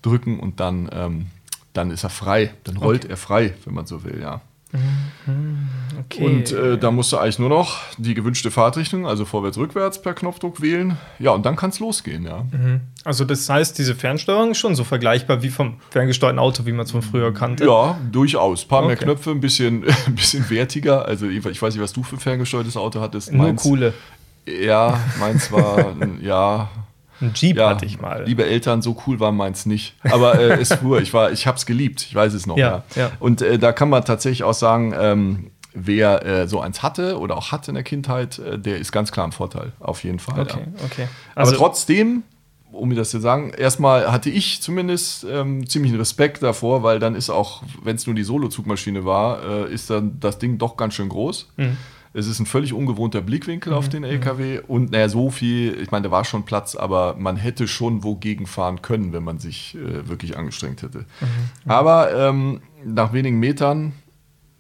drücken 0.02 0.40
und 0.40 0.62
dann, 0.62 0.90
ähm, 0.94 1.28
dann 1.74 1.92
ist 1.92 2.06
er 2.06 2.10
frei, 2.10 2.54
dann 2.64 2.78
rollt 2.78 3.04
okay. 3.04 3.14
er 3.14 3.18
frei, 3.18 3.54
wenn 3.66 3.74
man 3.74 3.86
so 3.86 4.06
will, 4.06 4.20
ja. 4.22 4.42
Mhm. 4.74 5.70
Okay. 6.00 6.26
Und 6.26 6.52
äh, 6.52 6.78
da 6.78 6.92
musst 6.92 7.12
du 7.12 7.18
eigentlich 7.18 7.40
nur 7.40 7.50
noch 7.50 7.80
die 7.98 8.14
gewünschte 8.14 8.52
Fahrtrichtung, 8.52 9.08
also 9.08 9.26
vorwärts, 9.26 9.58
rückwärts 9.58 10.02
per 10.02 10.14
Knopfdruck 10.14 10.62
wählen. 10.62 10.98
Ja, 11.20 11.32
und 11.32 11.46
dann 11.46 11.56
kann 11.56 11.70
es 11.70 11.80
losgehen, 11.80 12.26
ja. 12.26 12.46
Mhm. 12.52 12.82
Also 13.04 13.26
das 13.26 13.50
heißt, 13.50 13.78
diese 13.78 13.96
Fernsteuerung 13.96 14.52
ist 14.52 14.60
schon 14.60 14.76
so 14.76 14.84
vergleichbar 14.84 15.42
wie 15.42 15.50
vom 15.50 15.80
ferngesteuerten 15.90 16.40
Auto, 16.40 16.66
wie 16.66 16.72
man 16.72 16.86
es 16.86 16.92
von 16.92 17.02
früher 17.02 17.34
kannte? 17.34 17.66
Ja, 17.66 17.98
durchaus. 18.12 18.66
Ein 18.66 18.68
paar 18.68 18.80
okay. 18.80 18.88
mehr 18.88 18.98
Knöpfe, 18.98 19.32
ein 19.32 19.40
bisschen, 19.40 19.86
ein 20.08 20.16
bisschen 20.16 20.50
wertiger. 20.50 21.06
Also 21.06 21.28
ich 21.28 21.44
weiß 21.44 21.74
nicht, 21.74 21.84
was 21.84 21.94
du 21.94 22.04
für 22.04 22.16
ein 22.16 22.20
ferngesteuertes 22.20 22.78
Auto 22.78 23.00
hattest. 23.00 23.32
Nur 23.32 23.48
meins, 23.48 23.64
coole. 23.64 23.94
Ja, 24.46 25.00
meins 25.20 25.52
war, 25.52 25.96
ja, 26.22 26.70
ein 27.22 27.34
Jeep 27.36 27.58
ja, 27.58 27.70
hatte 27.70 27.86
ich 27.86 28.00
mal. 28.00 28.24
Liebe 28.26 28.46
Eltern, 28.46 28.82
so 28.82 28.96
cool 29.08 29.20
war 29.20 29.32
meins 29.32 29.66
nicht. 29.66 29.96
Aber 30.04 30.40
äh, 30.40 30.62
ist 30.62 30.76
fuhr. 30.76 31.02
Ich 31.02 31.14
war, 31.14 31.32
ich 31.32 31.48
habe 31.48 31.58
es 31.58 31.66
geliebt. 31.66 32.02
Ich 32.02 32.16
weiß 32.16 32.34
es 32.34 32.46
noch. 32.46 32.58
Ja, 32.58 32.84
ja. 32.96 33.04
ja. 33.04 33.12
Und 33.20 33.42
äh, 33.42 33.58
da 33.58 33.72
kann 33.72 33.90
man 33.90 34.04
tatsächlich 34.06 34.44
auch 34.44 34.54
sagen, 34.54 34.94
ähm, 34.98 35.52
wer 35.74 36.26
äh, 36.26 36.48
so 36.48 36.60
eins 36.60 36.82
hatte 36.84 37.20
oder 37.20 37.38
auch 37.38 37.52
hat 37.52 37.68
in 37.68 37.76
der 37.76 37.84
Kindheit, 37.84 38.40
äh, 38.40 38.58
der 38.58 38.78
ist 38.78 38.92
ganz 38.92 39.12
klar 39.12 39.26
im 39.26 39.32
Vorteil. 39.32 39.74
Auf 39.80 40.04
jeden 40.04 40.20
Fall. 40.20 40.40
Okay, 40.40 40.60
ja. 40.60 40.86
okay. 40.86 41.08
Also, 41.36 41.52
Aber 41.52 41.58
trotzdem, 41.58 42.24
um 42.72 42.90
mir 42.90 42.96
das 42.96 43.12
zu 43.12 43.20
sagen, 43.20 43.52
erstmal 43.52 44.12
hatte 44.12 44.30
ich 44.30 44.62
zumindest 44.62 45.26
ähm, 45.30 45.68
ziemlich 45.68 45.98
Respekt 45.98 46.42
davor, 46.44 46.84
weil 46.84 47.00
dann 47.00 47.16
ist 47.16 47.30
auch, 47.30 47.64
wenn 47.84 47.96
es 47.96 48.06
nur 48.06 48.16
die 48.16 48.24
Solo-Zugmaschine 48.24 49.06
war, 49.06 49.44
äh, 49.44 49.74
ist 49.74 49.90
dann 49.90 50.20
das 50.20 50.40
Ding 50.40 50.58
doch 50.58 50.78
ganz 50.78 50.96
schön 50.96 51.10
groß. 51.10 51.50
Mhm. 51.58 51.78
Es 52.18 52.26
ist 52.26 52.40
ein 52.40 52.48
völlig 52.48 52.74
ungewohnter 52.74 53.22
Blickwinkel 53.22 53.74
mhm. 53.74 53.78
auf 53.78 53.90
den 53.90 54.04
LKW 54.04 54.62
und 54.68 54.92
naja, 54.92 55.08
so 55.08 55.30
viel, 55.30 55.80
ich 55.80 55.92
meine, 55.92 56.06
da 56.06 56.12
war 56.12 56.26
schon 56.26 56.46
Platz, 56.46 56.76
aber 56.76 57.16
man 57.16 57.38
hätte 57.38 57.68
schon 57.68 58.04
wogegen 58.04 58.48
fahren 58.48 58.82
können, 58.82 59.14
wenn 59.14 59.24
man 59.24 59.38
sich 59.38 59.76
äh, 59.76 60.10
wirklich 60.10 60.36
angestrengt 60.36 60.82
hätte. 60.82 61.00
Mhm. 61.00 61.72
Aber 61.72 62.12
ähm, 62.16 62.62
nach 62.84 63.14
wenigen 63.14 63.40
Metern 63.40 63.94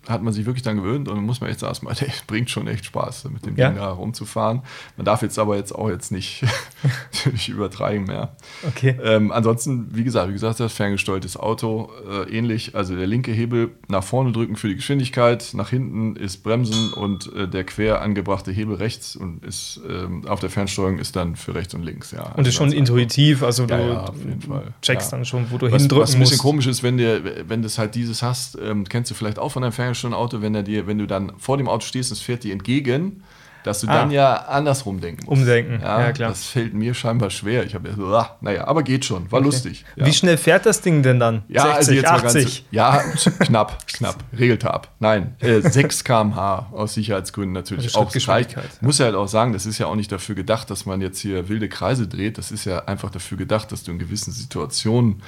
hat 0.09 0.23
man 0.23 0.33
sich 0.33 0.45
wirklich 0.45 0.63
dann 0.63 0.77
gewöhnt 0.77 1.07
und 1.07 1.15
dann 1.15 1.25
muss 1.25 1.41
man 1.41 1.49
echt 1.49 1.59
sagen, 1.59 1.77
es 1.89 2.21
bringt 2.25 2.49
schon 2.49 2.67
echt 2.67 2.85
Spaß, 2.85 3.25
mit 3.25 3.45
dem 3.45 3.55
ja. 3.55 3.69
Ding 3.69 3.77
da 3.77 3.89
rumzufahren. 3.89 4.61
Man 4.95 5.05
darf 5.05 5.21
jetzt 5.21 5.37
aber 5.39 5.55
jetzt 5.55 5.73
auch 5.73 5.89
jetzt 5.89 6.11
nicht, 6.11 6.43
übertreiben 7.47 8.05
mehr. 8.05 8.35
Okay. 8.67 8.97
Ähm, 9.03 9.31
ansonsten, 9.31 9.89
wie 9.91 10.03
gesagt, 10.03 10.29
wie 10.29 10.33
gesagt, 10.33 10.59
das 10.59 10.73
ferngesteuertes 10.73 11.37
Auto 11.37 11.89
äh, 12.09 12.35
ähnlich. 12.35 12.75
Also 12.75 12.95
der 12.95 13.07
linke 13.07 13.31
Hebel 13.31 13.71
nach 13.87 14.03
vorne 14.03 14.31
drücken 14.31 14.55
für 14.55 14.67
die 14.67 14.75
Geschwindigkeit, 14.75 15.51
nach 15.53 15.69
hinten 15.69 16.15
ist 16.15 16.43
Bremsen 16.43 16.93
und 16.93 17.33
äh, 17.33 17.47
der 17.47 17.63
quer 17.63 18.01
angebrachte 18.01 18.51
Hebel 18.51 18.75
rechts 18.75 19.15
und 19.15 19.43
ist 19.45 19.79
ähm, 19.87 20.27
auf 20.27 20.39
der 20.39 20.49
Fernsteuerung 20.49 20.99
ist 20.99 21.15
dann 21.15 21.35
für 21.35 21.55
rechts 21.55 21.73
und 21.73 21.83
links. 21.83 22.11
Ja, 22.11 22.33
und 22.35 22.47
ist 22.47 22.55
schon 22.55 22.71
intuitiv, 22.71 23.43
also 23.43 23.65
du 23.65 23.73
ja, 23.73 23.87
ja, 23.87 24.63
checkst 24.81 25.11
dann 25.11 25.25
schon, 25.25 25.51
wo 25.51 25.57
du 25.57 25.71
was, 25.71 25.81
hindrücken 25.81 26.03
was 26.03 26.13
ein 26.13 26.19
bisschen 26.19 26.35
musst. 26.35 26.41
komisch 26.41 26.67
ist, 26.67 26.83
wenn 26.83 26.97
du 26.97 27.47
wenn 27.47 27.61
das 27.61 27.77
halt 27.77 27.95
dieses 27.95 28.23
hast, 28.23 28.57
ähm, 28.61 28.87
kennst 28.87 29.11
du 29.11 29.15
vielleicht 29.15 29.39
auch 29.39 29.51
von 29.51 29.61
deinem 29.61 29.71
Fernsteuerten 29.97 30.13
Auto, 30.13 30.41
wenn 30.41 30.55
er 30.55 30.63
dir, 30.63 30.87
wenn 30.87 30.97
du 30.97 31.07
dann 31.07 31.33
vor 31.37 31.57
dem 31.57 31.67
Auto 31.67 31.85
stehst, 31.85 32.11
es 32.11 32.19
fährt 32.21 32.43
dir 32.43 32.53
entgegen, 32.53 33.23
dass 33.63 33.81
du 33.81 33.87
Ah. 33.89 33.93
dann 33.95 34.11
ja 34.11 34.33
andersrum 34.45 35.01
denken 35.01 35.25
musst. 35.25 35.39
Umdenken, 35.41 35.81
ja, 35.81 36.11
klar. 36.13 36.29
Das 36.29 36.45
fällt 36.45 36.73
mir 36.73 36.93
scheinbar 36.93 37.29
schwer. 37.31 37.65
Ich 37.65 37.75
habe 37.75 37.89
ja 37.89 37.95
so, 37.95 38.05
ah, 38.15 38.37
naja, 38.39 38.65
aber 38.65 38.81
geht 38.83 39.03
schon, 39.03 39.29
war 39.29 39.41
lustig. 39.41 39.83
Ja. 39.97 40.05
Wie 40.05 40.13
schnell 40.13 40.37
fährt 40.37 40.65
das 40.65 40.79
Ding 40.81 41.03
denn 41.03 41.19
dann? 41.19 41.43
Ja, 41.49 41.63
60, 41.63 41.75
also 41.77 41.91
jetzt 41.91 42.03
mal 42.05 42.11
80? 42.27 42.43
ganz. 42.43 42.61
Ja, 42.71 43.03
knapp, 43.39 43.87
knapp. 43.87 44.23
Regelte 44.37 44.73
ab. 44.73 44.93
Nein, 44.99 45.35
äh, 45.39 45.59
6 45.59 46.03
km/h 46.05 46.67
aus 46.71 46.93
Sicherheitsgründen 46.93 47.51
natürlich 47.53 47.85
Also 47.87 47.99
auch. 47.99 48.15
Es 48.15 48.27
reicht. 48.27 48.51
Schrittgeschwindigkeit, 48.51 48.81
Muss 48.81 48.99
ja 48.99 49.05
halt 49.05 49.15
auch 49.15 49.27
sagen, 49.27 49.51
das 49.51 49.65
ist 49.65 49.79
ja 49.79 49.87
auch 49.87 49.95
nicht 49.95 50.11
dafür 50.13 50.35
gedacht, 50.35 50.69
dass 50.69 50.85
man 50.85 51.01
jetzt 51.01 51.19
hier 51.19 51.49
wilde 51.49 51.67
Kreise 51.67 52.07
dreht. 52.07 52.37
Das 52.37 52.51
ist 52.51 52.63
ja 52.63 52.85
einfach 52.85 53.09
dafür 53.09 53.37
gedacht, 53.37 53.71
dass 53.73 53.83
du 53.83 53.91
in 53.91 53.99
gewissen 53.99 54.31
Situationen 54.31 55.21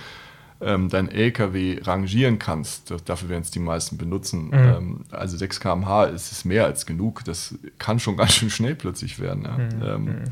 ähm, 0.62 0.90
dein 0.90 1.10
LKW 1.10 1.80
rangieren 1.84 2.38
kannst. 2.38 2.94
Dafür 3.06 3.30
werden 3.30 3.44
es 3.44 3.52
die 3.52 3.60
meisten 3.60 3.98
benutzen. 3.98 4.50
Ähm, 4.52 5.06
also 5.12 5.38
6 5.38 5.60
km/h 5.60 6.06
ist 6.06 6.32
es 6.32 6.46
mehr 6.46 6.66
als 6.66 6.86
genug. 6.86 7.24
Das 7.24 7.56
kann 7.78 8.00
schon 8.00 8.18
ganz 8.18 8.34
schön 8.34 8.50
schnell 8.50 8.76
plötzlich 8.76 9.20
werden. 9.20 9.44
Ja. 9.46 9.96
Ähm, 9.96 10.24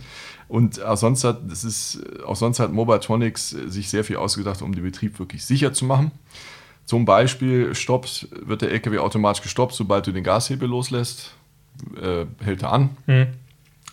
und 0.48 0.82
auch 0.82 0.98
sonst 0.98 1.24
hat, 1.24 1.42
das 1.50 1.64
ist, 1.64 2.02
auch 2.26 2.36
sonst 2.36 2.60
hat 2.60 2.72
Mobatronics 2.72 3.50
sich 3.50 3.90
sehr 3.90 4.04
viel 4.04 4.18
ausgedacht, 4.18 4.62
um 4.62 4.74
den 4.74 4.84
Betrieb 4.84 5.20
wirklich 5.20 5.46
sicher 5.46 5.74
zu 5.74 5.86
machen. 5.86 6.12
Zum 6.86 7.04
Beispiel 7.04 7.76
stoppt, 7.76 8.30
wird 8.32 8.62
der 8.62 8.72
LKW 8.72 9.00
automatisch 9.00 9.44
gestoppt, 9.44 9.74
sobald 9.74 10.08
du 10.08 10.14
den 10.14 10.24
Gashebel 10.24 10.70
loslässt. 10.70 11.34
Äh, 12.02 12.26
hält 12.44 12.64
er 12.64 12.72
an. 12.72 12.90
Hm. 13.06 13.28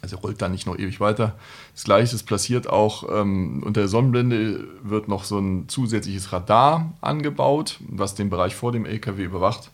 Also 0.05 0.19
rollt 0.19 0.43
dann 0.43 0.53
nicht 0.53 0.67
noch 0.67 0.79
ewig 0.79 1.01
weiter. 1.01 1.35
Das 1.73 1.85
gleiche 1.85 2.15
ist 2.15 2.25
passiert 2.25 2.69
auch 2.69 3.09
ähm, 3.11 3.63
unter 3.65 3.81
der 3.81 3.89
Sonnenblende 3.89 4.65
wird 4.83 5.09
noch 5.09 5.25
so 5.25 5.39
ein 5.39 5.69
zusätzliches 5.69 6.33
Radar 6.33 6.93
angebaut, 7.01 7.79
was 7.89 8.15
den 8.15 8.29
Bereich 8.29 8.55
vor 8.55 8.71
dem 8.71 8.85
LKW 8.85 9.25
überwacht. 9.25 9.71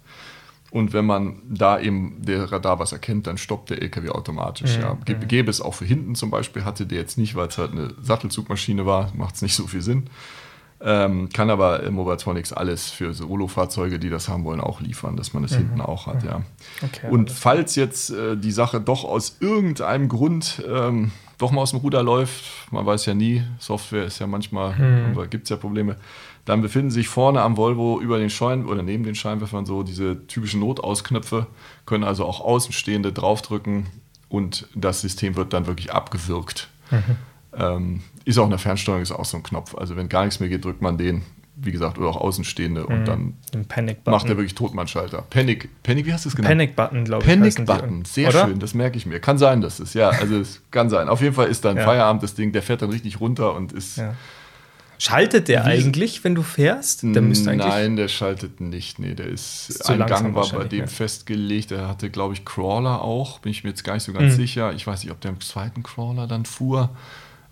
Und 0.70 0.92
wenn 0.92 1.04
man 1.04 1.42
da 1.49 1.80
eben 1.80 2.18
der 2.20 2.52
Radar 2.52 2.78
was 2.78 2.92
erkennt, 2.92 3.26
dann 3.26 3.38
stoppt 3.38 3.70
der 3.70 3.82
LKW 3.82 4.10
automatisch. 4.10 4.76
Ja. 4.76 4.96
Gäbe, 5.04 5.26
gäbe 5.26 5.50
es 5.50 5.60
auch 5.60 5.75
für 5.75 5.84
hinten 5.84 6.14
zum 6.14 6.30
Beispiel, 6.30 6.64
hatte 6.64 6.87
der 6.87 6.99
jetzt 6.99 7.18
nicht, 7.18 7.34
weil 7.34 7.49
es 7.49 7.58
halt 7.58 7.72
eine 7.72 7.92
Sattelzugmaschine 8.00 8.87
war, 8.87 9.12
macht 9.16 9.34
es 9.34 9.42
nicht 9.42 9.56
so 9.56 9.66
viel 9.66 9.82
Sinn. 9.82 10.08
Ähm, 10.82 11.28
kann 11.28 11.50
aber 11.50 11.82
äh, 11.82 11.90
Mobatronics 11.90 12.54
alles 12.54 12.88
für 12.88 13.12
Solo-Fahrzeuge, 13.12 13.99
die 13.99 14.08
das 14.08 14.28
haben 14.30 14.44
wollen, 14.44 14.62
auch 14.62 14.80
liefern, 14.80 15.14
dass 15.16 15.34
man 15.34 15.42
das 15.42 15.54
hinten 15.54 15.82
auch 15.82 16.06
hat. 16.06 16.25
Ja. 16.25 16.40
Okay, 16.82 17.08
Und 17.10 17.30
falls 17.30 17.76
jetzt 17.76 18.10
äh, 18.10 18.37
die 18.37 18.50
Sache 18.50 18.80
doch 18.80 19.04
aus 19.04 19.37
irgendeinem 19.40 20.08
Grund 20.08 20.62
ähm, 20.66 21.12
doch 21.37 21.50
mal 21.50 21.60
aus 21.60 21.72
dem 21.72 21.80
Ruder 21.80 22.02
läuft, 22.02 22.44
man 22.70 22.87
weiß 22.87 23.04
ja 23.06 23.14
nie, 23.14 23.42
Software 23.58 24.04
ist 24.04 24.18
ja 24.20 24.26
manchmal, 24.26 24.75
gibt 25.30 25.44
es 25.44 25.50
ja 25.50 25.56
Probleme, 25.56 25.96
dann 26.44 26.62
befinden 26.62 26.90
sich 26.90 27.08
vorne 27.08 27.42
am 27.42 27.56
Volvo 27.56 28.00
über 28.00 28.18
den 28.18 28.30
Schein 28.30 28.66
oder 28.66 28.82
neben 28.82 29.04
den 29.04 29.14
Scheinwerfern 29.14 29.66
so 29.66 29.82
diese 29.82 30.26
typischen 30.26 30.60
Notausknöpfe, 30.60 31.46
können 31.87 32.04
also 32.04 32.25
auch 32.25 32.40
Außenstehende 32.40 33.12
draufdrücken 33.12 33.87
und 34.28 34.68
das 34.75 35.00
System 35.00 35.37
wird 35.37 35.52
dann 35.52 35.66
wirklich 35.66 35.92
abgewürgt. 35.92 36.68
Ähm, 37.52 38.02
ist 38.24 38.38
auch 38.38 38.44
in 38.44 38.50
der 38.50 38.58
Fernsteuerung 38.58 39.02
ist 39.02 39.12
auch 39.12 39.24
so 39.24 39.36
ein 39.36 39.42
Knopf. 39.42 39.74
Also 39.74 39.96
wenn 39.96 40.08
gar 40.08 40.24
nichts 40.24 40.40
mehr 40.40 40.48
geht, 40.48 40.64
drückt 40.64 40.82
man 40.82 40.98
den, 40.98 41.22
wie 41.56 41.72
gesagt, 41.72 41.98
oder 41.98 42.08
auch 42.08 42.16
Außenstehende 42.16 42.86
und 42.86 43.04
dann 43.06 43.34
Ein 43.54 43.66
Panic-Button. 43.66 44.10
macht 44.12 44.26
er 44.28 44.36
wirklich 44.36 44.54
Totmannschalter. 44.54 45.22
Panic, 45.30 45.68
Panic, 45.82 46.06
wie 46.06 46.12
hast 46.12 46.24
du 46.24 46.28
es 46.30 46.36
genannt? 46.36 46.50
Panic-Button, 46.52 47.04
glaube 47.04 47.24
ich. 47.24 47.28
heißen 47.30 47.42
die. 47.66 47.72
Panic-Button, 47.72 48.04
sehr 48.04 48.28
Oder? 48.30 48.46
schön, 48.46 48.58
das 48.58 48.74
merke 48.74 48.96
ich 48.96 49.06
mir. 49.06 49.20
Kann 49.20 49.36
sein, 49.38 49.60
dass 49.60 49.78
es, 49.80 49.94
ja, 49.94 50.08
also 50.10 50.36
es 50.38 50.62
kann 50.70 50.88
sein. 50.90 51.08
Auf 51.08 51.20
jeden 51.20 51.34
Fall 51.34 51.48
ist 51.48 51.64
dann 51.64 51.76
Ja. 51.76 51.84
Feierabend 51.84 52.22
das 52.22 52.34
Ding, 52.34 52.52
der 52.52 52.62
fährt 52.62 52.82
dann 52.82 52.90
richtig 52.90 53.20
runter 53.20 53.54
und 53.54 53.72
ist. 53.72 53.96
Ja. 53.98 54.14
Schaltet 54.98 55.48
der 55.48 55.64
Wie- 55.64 55.68
eigentlich, 55.70 56.24
wenn 56.24 56.34
du 56.34 56.42
fährst? 56.42 57.02
Der 57.04 57.22
müsste 57.22 57.50
eigentlich. 57.50 57.66
Nein, 57.66 57.96
der 57.96 58.08
schaltet 58.08 58.60
nicht. 58.60 58.98
Nee, 58.98 59.14
der 59.14 59.28
ist, 59.28 59.70
Ist 59.70 59.88
ein 59.88 59.98
Gang 60.06 60.34
war 60.34 60.46
bei 60.50 60.64
dem 60.64 60.80
ja. 60.80 60.86
festgelegt. 60.86 61.70
Der 61.70 61.88
hatte, 61.88 62.10
glaube 62.10 62.34
ich, 62.34 62.44
Crawler 62.44 63.00
auch. 63.00 63.38
Bin 63.38 63.50
ich 63.50 63.64
mir 63.64 63.70
jetzt 63.70 63.82
gar 63.82 63.94
nicht 63.94 64.02
so 64.02 64.12
ganz 64.12 64.34
Mhm. 64.34 64.36
sicher. 64.36 64.74
Ich 64.74 64.86
weiß 64.86 65.02
nicht, 65.02 65.10
ob 65.10 65.18
der 65.22 65.30
im 65.30 65.40
zweiten 65.40 65.82
Crawler 65.82 66.26
dann 66.26 66.44
fuhr. 66.44 66.90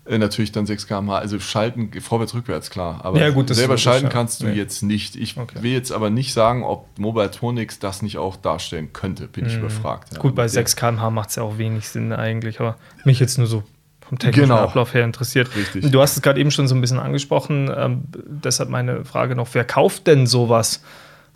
Äh, 0.05 0.17
natürlich 0.17 0.51
dann 0.51 0.65
6 0.65 0.87
km/h. 0.87 1.17
Also 1.19 1.39
schalten, 1.39 1.91
vorwärts, 2.01 2.33
rückwärts, 2.33 2.69
klar. 2.71 3.01
Aber 3.03 3.19
Ja, 3.19 3.29
gut, 3.29 3.53
selber 3.53 3.77
schalten 3.77 4.05
ja. 4.05 4.09
kannst 4.11 4.41
du 4.41 4.47
Nee. 4.47 4.53
jetzt 4.53 4.81
nicht. 4.81 5.15
Ich 5.15 5.37
Okay. 5.37 5.61
will 5.61 5.71
jetzt 5.71 5.91
aber 5.91 6.09
nicht 6.09 6.33
sagen, 6.33 6.63
ob 6.63 6.87
Mobile 6.97 7.29
Tronics 7.29 7.77
das 7.79 8.01
nicht 8.01 8.17
auch 8.17 8.35
darstellen 8.35 8.91
könnte. 8.93 9.27
Bin 9.27 9.45
ich 9.45 9.55
überfragt. 9.57 10.09
ja. 10.11 10.17
Mhm. 10.17 10.21
Gut, 10.21 10.35
bei 10.35 10.43
Der- 10.43 10.49
6 10.49 10.75
km/h 10.75 11.09
macht 11.11 11.29
es 11.29 11.35
ja 11.35 11.43
auch 11.43 11.57
wenig 11.59 11.87
Sinn 11.89 12.11
eigentlich, 12.11 12.59
aber 12.59 12.77
mich 13.05 13.19
jetzt 13.19 13.37
nur 13.37 13.45
so 13.47 13.63
vom 14.01 14.17
technischen 14.17 14.49
Genau. 14.49 14.61
Ablauf 14.61 14.95
her 14.95 15.03
interessiert. 15.05 15.55
Richtig. 15.55 15.91
Du 15.91 16.01
hast 16.01 16.15
es 16.15 16.23
gerade 16.23 16.39
eben 16.39 16.49
schon 16.49 16.67
so 16.67 16.73
ein 16.73 16.81
bisschen 16.81 16.97
angesprochen, 16.99 17.69
ähm, 17.75 18.01
deshalb 18.25 18.69
meine 18.69 19.05
Frage 19.05 19.35
noch, 19.35 19.49
wer 19.53 19.63
kauft 19.63 20.07
denn 20.07 20.25
sowas? 20.25 20.81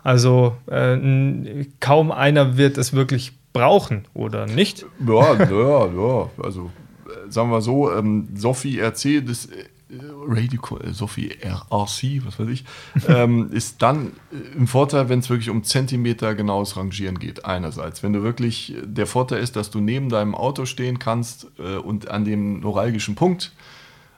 Also 0.02 0.56
äh, 0.66 1.64
kaum 1.78 2.10
einer 2.10 2.56
wird 2.56 2.76
es 2.76 2.92
wirklich 2.92 3.32
brauchen, 3.52 4.06
oder 4.14 4.46
nicht? 4.46 4.84
Ja, 5.06 5.34
ja, 5.34 5.86
ja. 5.86 6.30
Also, 6.42 6.70
sagen 7.28 7.50
wir 7.50 7.60
so, 7.60 7.92
ähm, 7.92 8.28
Sophie 8.34 8.80
RC, 8.80 9.24
das 9.26 9.46
äh, 9.46 9.64
Radio, 10.26 10.60
äh, 10.78 10.92
Sophie 10.92 11.30
RRC, 11.42 12.24
was 12.24 12.38
weiß 12.38 12.48
ich, 12.48 12.64
ähm, 13.08 13.50
ist 13.52 13.82
dann 13.82 14.12
äh, 14.32 14.56
im 14.56 14.66
Vorteil, 14.66 15.08
wenn 15.08 15.18
es 15.18 15.30
wirklich 15.30 15.50
um 15.50 15.62
Zentimeter 15.62 16.34
genaues 16.34 16.76
Rangieren 16.76 17.18
geht. 17.18 17.44
Einerseits, 17.44 18.02
wenn 18.02 18.12
du 18.12 18.22
wirklich, 18.22 18.74
der 18.84 19.06
Vorteil 19.06 19.42
ist, 19.42 19.56
dass 19.56 19.70
du 19.70 19.80
neben 19.80 20.08
deinem 20.08 20.34
Auto 20.34 20.64
stehen 20.64 20.98
kannst 20.98 21.48
äh, 21.58 21.76
und 21.76 22.08
an 22.08 22.24
dem 22.24 22.60
neuralgischen 22.60 23.14
Punkt, 23.14 23.52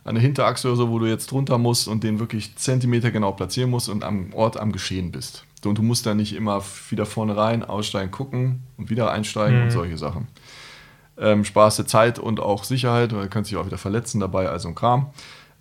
an 0.04 0.14
der 0.14 0.22
Hinterachse 0.22 0.68
oder 0.68 0.76
so, 0.76 0.90
wo 0.90 0.98
du 1.00 1.06
jetzt 1.06 1.30
drunter 1.32 1.58
musst 1.58 1.88
und 1.88 2.04
den 2.04 2.20
wirklich 2.20 2.54
Zentimeter 2.56 3.10
genau 3.10 3.32
platzieren 3.32 3.70
musst 3.70 3.88
und 3.88 4.04
am 4.04 4.32
Ort 4.34 4.56
am 4.56 4.70
Geschehen 4.70 5.10
bist. 5.10 5.44
Und 5.64 5.78
du 5.78 5.82
musst 5.82 6.06
da 6.06 6.14
nicht 6.14 6.32
immer 6.32 6.62
wieder 6.90 7.06
vorne 7.06 7.36
rein, 7.36 7.64
aussteigen, 7.64 8.12
gucken 8.12 8.62
und 8.76 8.88
wieder 8.88 9.10
einsteigen 9.10 9.64
und 9.64 9.72
solche 9.72 9.98
Sachen 9.98 10.28
ähm, 11.18 11.44
sparst 11.44 11.78
du 11.78 11.85
Zeit 11.85 12.18
und 12.18 12.40
auch 12.40 12.64
Sicherheit, 12.64 13.14
weil 13.14 13.25
du 13.25 13.28
kannst 13.28 13.50
dich 13.50 13.58
auch 13.58 13.66
wieder 13.66 13.78
verletzen 13.78 14.20
dabei, 14.20 14.49
also 14.49 14.68
ein 14.68 14.75
Kram. 14.75 15.11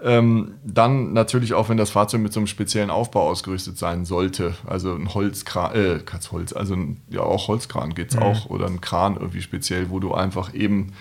Ähm, 0.03 0.55
dann 0.65 1.13
natürlich 1.13 1.53
auch, 1.53 1.69
wenn 1.69 1.77
das 1.77 1.89
Fahrzeug 1.89 2.19
mit 2.19 2.33
so 2.33 2.41
einem 2.41 2.47
speziellen 2.47 2.89
Aufbau 2.89 3.29
ausgerüstet 3.29 3.77
sein 3.77 4.03
sollte, 4.03 4.53
also 4.67 4.93
ein 4.93 5.13
Holzkran, 5.13 5.73
äh, 5.73 5.99
kein 5.99 6.19
Holz, 6.31 6.51
also 6.51 6.73
ein, 6.73 7.01
ja 7.09 7.21
auch 7.21 7.47
Holzkran 7.47 7.95
geht's 7.95 8.17
auch 8.17 8.47
oder 8.47 8.65
ein 8.65 8.81
Kran 8.81 9.15
irgendwie 9.15 9.41
speziell, 9.41 9.89
wo 9.89 10.01
du 10.01 10.13
einfach 10.13 10.53
eben 10.53 10.91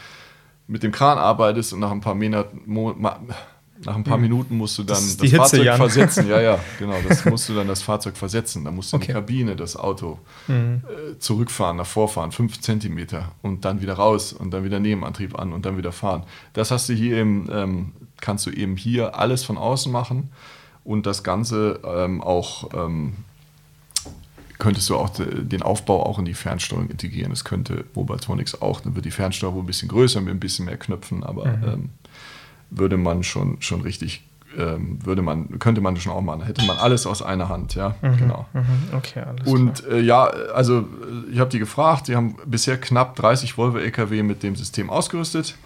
mit 0.68 0.84
dem 0.84 0.92
Kran 0.92 1.18
arbeitest 1.18 1.72
und 1.72 1.80
nach 1.80 1.90
ein 1.90 2.00
paar 2.00 2.14
Monaten, 2.14 2.62
Mo, 2.66 2.94
nach 3.86 3.96
ein 3.96 4.04
paar 4.04 4.18
Minuten 4.18 4.56
musst 4.56 4.78
du 4.78 4.82
dann 4.82 4.96
Das 4.96 5.16
das, 5.16 5.22
Hitze, 5.24 5.36
Fahrzeug 5.36 5.64
Jan. 5.64 5.76
versetzen. 5.76 6.28
Ja, 6.28 6.40
ja, 6.40 6.58
genau. 6.78 6.94
Das 7.08 7.24
musst 7.24 7.48
du 7.48 7.54
dann 7.54 7.68
das 7.68 7.82
Fahrzeug 7.82 8.16
versetzen. 8.16 8.64
Dann 8.64 8.74
musst 8.74 8.92
du 8.92 8.96
in 8.96 9.02
Okay. 9.02 9.12
die 9.12 9.14
Kabine, 9.14 9.56
das 9.56 9.76
Auto 9.76 10.18
äh, 10.48 11.18
zurückfahren, 11.18 11.76
nach 11.76 11.86
vorfahren, 11.86 12.32
fünf 12.32 12.60
Zentimeter 12.60 13.32
und 13.42 13.64
dann 13.64 13.80
wieder 13.82 13.94
raus 13.94 14.32
und 14.32 14.50
dann 14.52 14.64
wieder 14.64 14.80
Nebenantrieb 14.80 15.38
an 15.38 15.52
und 15.52 15.66
dann 15.66 15.76
wieder 15.76 15.92
fahren. 15.92 16.22
Das 16.52 16.70
hast 16.70 16.88
du 16.88 16.92
hier 16.92 17.16
eben, 17.16 17.48
ähm, 17.52 17.92
kannst 18.20 18.46
du 18.46 18.50
eben 18.50 18.76
hier 18.76 19.18
alles 19.18 19.44
von 19.44 19.56
außen 19.58 19.90
machen 19.92 20.30
und 20.84 21.06
das 21.06 21.22
Ganze 21.24 21.80
ähm, 21.84 22.20
auch 22.20 22.68
ähm, 22.74 23.14
könntest 24.58 24.88
du 24.88 24.96
auch 24.96 25.10
de, 25.10 25.42
den 25.44 25.62
Aufbau 25.62 26.04
auch 26.06 26.18
in 26.18 26.24
die 26.24 26.34
Fernsteuerung 26.34 26.88
integrieren. 26.88 27.30
Das 27.30 27.44
könnte 27.44 27.84
Mobiltronics 27.94 28.62
auch. 28.62 28.80
Dann 28.80 28.94
wird 28.94 29.04
die 29.04 29.10
Fernsteuerung 29.10 29.64
ein 29.64 29.66
bisschen 29.66 29.88
größer 29.88 30.20
mit 30.20 30.32
ein 30.32 30.40
bisschen 30.40 30.66
mehr 30.66 30.76
Knöpfen, 30.76 31.24
aber 31.24 31.44
ähm, 31.46 31.90
würde 32.70 32.96
man 32.96 33.22
schon, 33.22 33.60
schon 33.60 33.80
richtig, 33.80 34.28
ähm, 34.56 34.98
würde 35.04 35.22
man, 35.22 35.58
könnte 35.58 35.80
man 35.80 35.96
schon 35.96 36.12
auch 36.12 36.20
machen. 36.20 36.42
Hätte 36.42 36.64
man 36.64 36.78
alles 36.78 37.06
aus 37.06 37.22
einer 37.22 37.48
Hand, 37.48 37.74
ja, 37.74 37.94
genau. 38.00 38.46
Mhm, 38.52 38.96
okay, 38.96 39.20
alles 39.20 39.46
Und 39.46 39.86
äh, 39.86 40.00
ja, 40.00 40.24
also 40.24 40.80
äh, 40.80 41.32
ich 41.32 41.38
habe 41.38 41.50
die 41.50 41.58
gefragt, 41.58 42.08
die 42.08 42.16
haben 42.16 42.36
bisher 42.46 42.78
knapp 42.78 43.16
30 43.16 43.56
Volvo 43.56 43.78
LKW 43.78 44.22
mit 44.22 44.42
dem 44.42 44.56
System 44.56 44.90
ausgerüstet. 44.90 45.56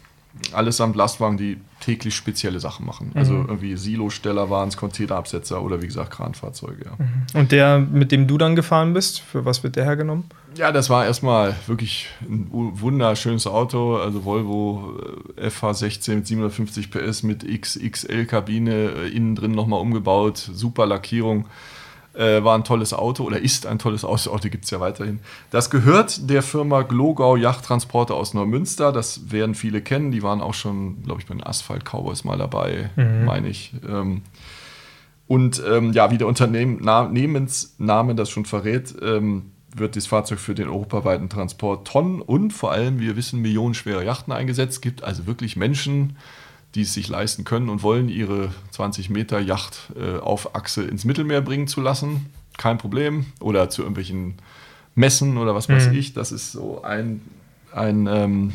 Allesamt 0.53 0.97
Lastwagen, 0.97 1.37
die 1.37 1.59
täglich 1.81 2.15
spezielle 2.15 2.61
Sachen 2.61 2.85
machen. 2.87 3.13
Also 3.15 3.35
irgendwie 3.35 3.77
Silosteller 3.77 4.51
waren 4.51 4.69
es, 4.69 4.77
Containerabsetzer 4.77 5.63
oder 5.63 5.81
wie 5.83 5.87
gesagt 5.87 6.11
Kranfahrzeuge. 6.11 6.85
Ja. 6.85 6.97
klar. 6.97 7.09
Und 7.35 7.53
der, 7.53 7.79
mit 7.79 8.13
dem 8.13 8.27
du 8.27 8.39
dann 8.39 8.57
gefahren 8.57 8.93
bist, 8.93 9.21
für 9.21 9.45
was 9.45 9.63
wird 9.63 9.77
der 9.77 9.85
hergenommen? 9.85 10.25
ja, 10.59 10.73
das 10.73 10.91
war 10.91 11.07
erstmal 11.07 11.55
wirklich 11.67 12.09
ein 12.21 12.49
wunderschönes 12.51 13.47
Auto. 13.47 13.97
Also 13.97 14.25
Volvo 14.25 14.99
äh, 15.37 15.47
FH16 15.47 16.17
mit 16.17 16.27
750 16.27 16.91
PS 16.91 17.23
mit 17.23 17.45
XXL-Kabine, 17.45 18.73
äh, 18.73 19.09
innen 19.09 19.37
drin 19.37 19.53
nochmal 19.53 19.81
umgebaut, 19.81 20.37
super 20.37 20.87
Lackierung. 20.87 21.47
Äh, 22.19 22.43
war 22.43 22.59
ein 22.59 22.65
tolles 22.65 22.93
Auto 22.93 23.23
oder 23.23 23.39
ist 23.39 23.65
ein 23.65 23.79
tolles 23.79 24.05
Auto, 24.05 24.31
Auto 24.33 24.49
gibt 24.49 24.65
es 24.65 24.73
ja 24.73 24.81
weiterhin. 24.81 25.21
Das 25.53 25.71
gehört 25.71 26.29
der 26.29 26.43
Firma 26.43 26.83
Glogau 26.83 27.37
Yachttransporter 27.37 28.15
aus 28.15 28.35
Neumünster. 28.35 28.91
Das 28.91 29.31
werden 29.31 29.55
viele 29.55 29.81
kennen. 29.81 30.11
Die 30.11 30.25
waren 30.25 30.41
auch 30.41 30.55
schon, 30.55 31.05
glaube 31.05 31.21
ich, 31.21 31.29
bei 31.29 31.35
den 31.35 31.45
Asphalt 31.45 31.85
Cowboys 31.85 32.25
mal 32.25 32.37
dabei, 32.37 32.91
meine 32.97 33.49
ich. 33.49 33.73
Ähm, 33.89 34.23
und 35.29 35.63
ähm, 35.65 35.93
ja, 35.93 36.11
wie 36.11 36.19
der 36.19 36.27
Unternehmensname 36.27 38.15
das 38.17 38.31
schon 38.31 38.47
verrät, 38.47 38.97
ähm, 39.01 39.53
wird 39.77 39.95
das 39.95 40.07
Fahrzeug 40.07 40.41
für 40.41 40.57
den 40.57 40.67
europaweiten 40.67 41.29
Transport 41.29 41.87
Tonnen 41.87 42.21
und 42.21 42.53
vor 42.53 42.73
allem, 42.73 42.99
wie 42.99 43.07
wir 43.07 43.17
wissen, 43.17 43.41
millionenschwere 43.41 44.05
Yachten 44.05 44.33
eingesetzt. 44.33 44.83
Gibt 44.83 45.05
also 45.05 45.27
wirklich 45.27 45.57
Menschen, 45.57 46.17
die 46.75 46.83
es 46.83 46.95
sich 46.95 47.09
leisten 47.09 47.45
können 47.45 47.69
und 47.69 47.83
wollen, 47.83 48.09
ihre 48.09 48.51
20 48.71 49.11
Meter 49.11 49.41
Yacht 49.41 49.93
äh, 49.97 50.19
auf 50.19 50.55
Achse 50.55 50.83
ins 50.83 51.05
Mittelmeer 51.05 51.41
bringen 51.41 51.67
zu 51.67 51.81
lassen. 51.81 52.27
Kein 52.57 52.79
Problem. 52.79 53.27
Oder 53.41 53.71
zu 53.71 53.83
irgendwelchen 53.83 54.35
Messen 54.95 55.39
oder 55.39 55.55
was 55.55 55.69
weiß 55.69 55.89
ich. 55.89 56.13
Das 56.13 56.33
ist 56.33 56.53
so 56.53 56.83
ein, 56.83 57.23
ein 57.73 58.07
ähm, 58.07 58.53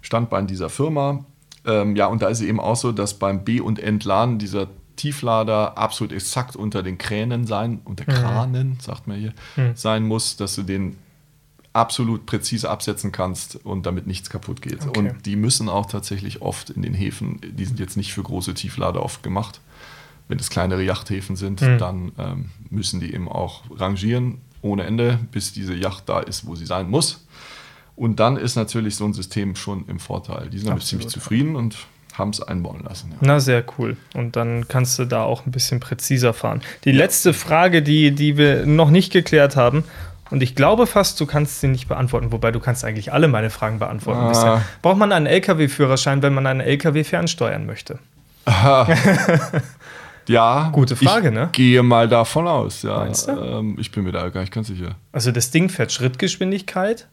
Standbein 0.00 0.46
dieser 0.46 0.70
Firma. 0.70 1.24
Ähm, 1.66 1.96
ja, 1.96 2.06
und 2.06 2.22
da 2.22 2.28
ist 2.28 2.40
es 2.40 2.46
eben 2.46 2.60
auch 2.60 2.76
so, 2.76 2.92
dass 2.92 3.14
beim 3.14 3.44
B- 3.44 3.60
und 3.60 3.78
Entladen 3.78 4.38
dieser 4.38 4.68
Tieflader 4.96 5.76
absolut 5.76 6.12
exakt 6.12 6.56
unter 6.56 6.82
den 6.82 6.98
Kränen 6.98 7.46
sein, 7.46 7.80
unter 7.84 8.04
Kranen, 8.04 8.78
sagt 8.80 9.08
man 9.08 9.18
hier, 9.18 9.32
sein 9.74 10.04
muss, 10.04 10.36
dass 10.36 10.54
du 10.54 10.62
den 10.62 10.96
absolut 11.74 12.24
präzise 12.24 12.70
absetzen 12.70 13.12
kannst 13.12 13.56
und 13.66 13.84
damit 13.84 14.06
nichts 14.06 14.30
kaputt 14.30 14.62
geht. 14.62 14.86
Okay. 14.86 14.98
Und 14.98 15.26
die 15.26 15.36
müssen 15.36 15.68
auch 15.68 15.86
tatsächlich 15.86 16.40
oft 16.40 16.70
in 16.70 16.80
den 16.82 16.94
Häfen, 16.94 17.40
die 17.42 17.64
sind 17.66 17.78
jetzt 17.80 17.96
nicht 17.96 18.14
für 18.14 18.22
große 18.22 18.54
Tieflader 18.54 19.02
oft 19.02 19.22
gemacht. 19.22 19.60
Wenn 20.28 20.38
es 20.38 20.48
kleinere 20.48 20.82
Yachthäfen 20.82 21.36
sind, 21.36 21.60
Mhm. 21.60 21.78
dann 21.78 22.12
ähm, 22.18 22.50
müssen 22.70 23.00
die 23.00 23.12
eben 23.12 23.28
auch 23.28 23.64
rangieren 23.76 24.38
ohne 24.62 24.84
Ende, 24.84 25.18
bis 25.32 25.52
diese 25.52 25.74
Yacht 25.74 26.08
da 26.08 26.20
ist, 26.20 26.46
wo 26.46 26.54
sie 26.54 26.64
sein 26.64 26.88
muss. 26.88 27.26
Und 27.96 28.18
dann 28.20 28.36
ist 28.38 28.56
natürlich 28.56 28.96
so 28.96 29.04
ein 29.04 29.12
System 29.12 29.54
schon 29.54 29.84
im 29.88 29.98
Vorteil. 30.00 30.48
Die 30.48 30.58
sind 30.58 30.68
damit 30.70 30.84
ziemlich 30.84 31.08
zufrieden 31.08 31.54
und 31.56 31.76
haben 32.14 32.30
es 32.30 32.40
einbauen 32.40 32.82
lassen. 32.84 33.10
Ja. 33.10 33.16
Na, 33.20 33.40
sehr 33.40 33.64
cool. 33.78 33.96
Und 34.14 34.36
dann 34.36 34.66
kannst 34.68 34.98
du 34.98 35.04
da 35.04 35.24
auch 35.24 35.44
ein 35.46 35.50
bisschen 35.50 35.80
präziser 35.80 36.32
fahren. 36.32 36.62
Die 36.84 36.92
letzte 36.92 37.34
Frage, 37.34 37.82
die, 37.82 38.12
die 38.12 38.36
wir 38.36 38.64
noch 38.66 38.90
nicht 38.90 39.12
geklärt 39.12 39.56
haben, 39.56 39.84
und 40.34 40.42
ich 40.42 40.56
glaube 40.56 40.88
fast, 40.88 41.20
du 41.20 41.26
kannst 41.26 41.60
sie 41.60 41.68
nicht 41.68 41.86
beantworten, 41.86 42.32
wobei 42.32 42.50
du 42.50 42.58
kannst 42.58 42.84
eigentlich 42.84 43.12
alle 43.12 43.28
meine 43.28 43.50
Fragen 43.50 43.78
beantworten. 43.78 44.20
Ah. 44.20 44.28
bisher. 44.28 44.62
Braucht 44.82 44.98
man 44.98 45.12
einen 45.12 45.26
LKW-Führerschein, 45.26 46.22
wenn 46.22 46.34
man 46.34 46.44
einen 46.48 46.60
LKW 46.60 47.04
fernsteuern 47.04 47.66
möchte? 47.66 48.00
Ja, 50.26 50.70
Gute 50.72 50.96
Frage, 50.96 51.28
ich 51.28 51.34
ne? 51.34 51.50
gehe 51.52 51.82
mal 51.82 52.08
davon 52.08 52.48
aus, 52.48 52.82
ja. 52.82 52.96
Meinst 52.96 53.28
du? 53.28 53.32
Ähm, 53.32 53.76
ich 53.78 53.92
bin 53.92 54.04
mir 54.04 54.12
da 54.12 54.28
gar 54.30 54.40
nicht 54.40 54.54
ganz 54.54 54.68
sicher. 54.68 54.96
Also 55.12 55.30
das 55.30 55.50
Ding 55.50 55.68
fährt 55.68 55.92
Schrittgeschwindigkeit? 55.92 57.08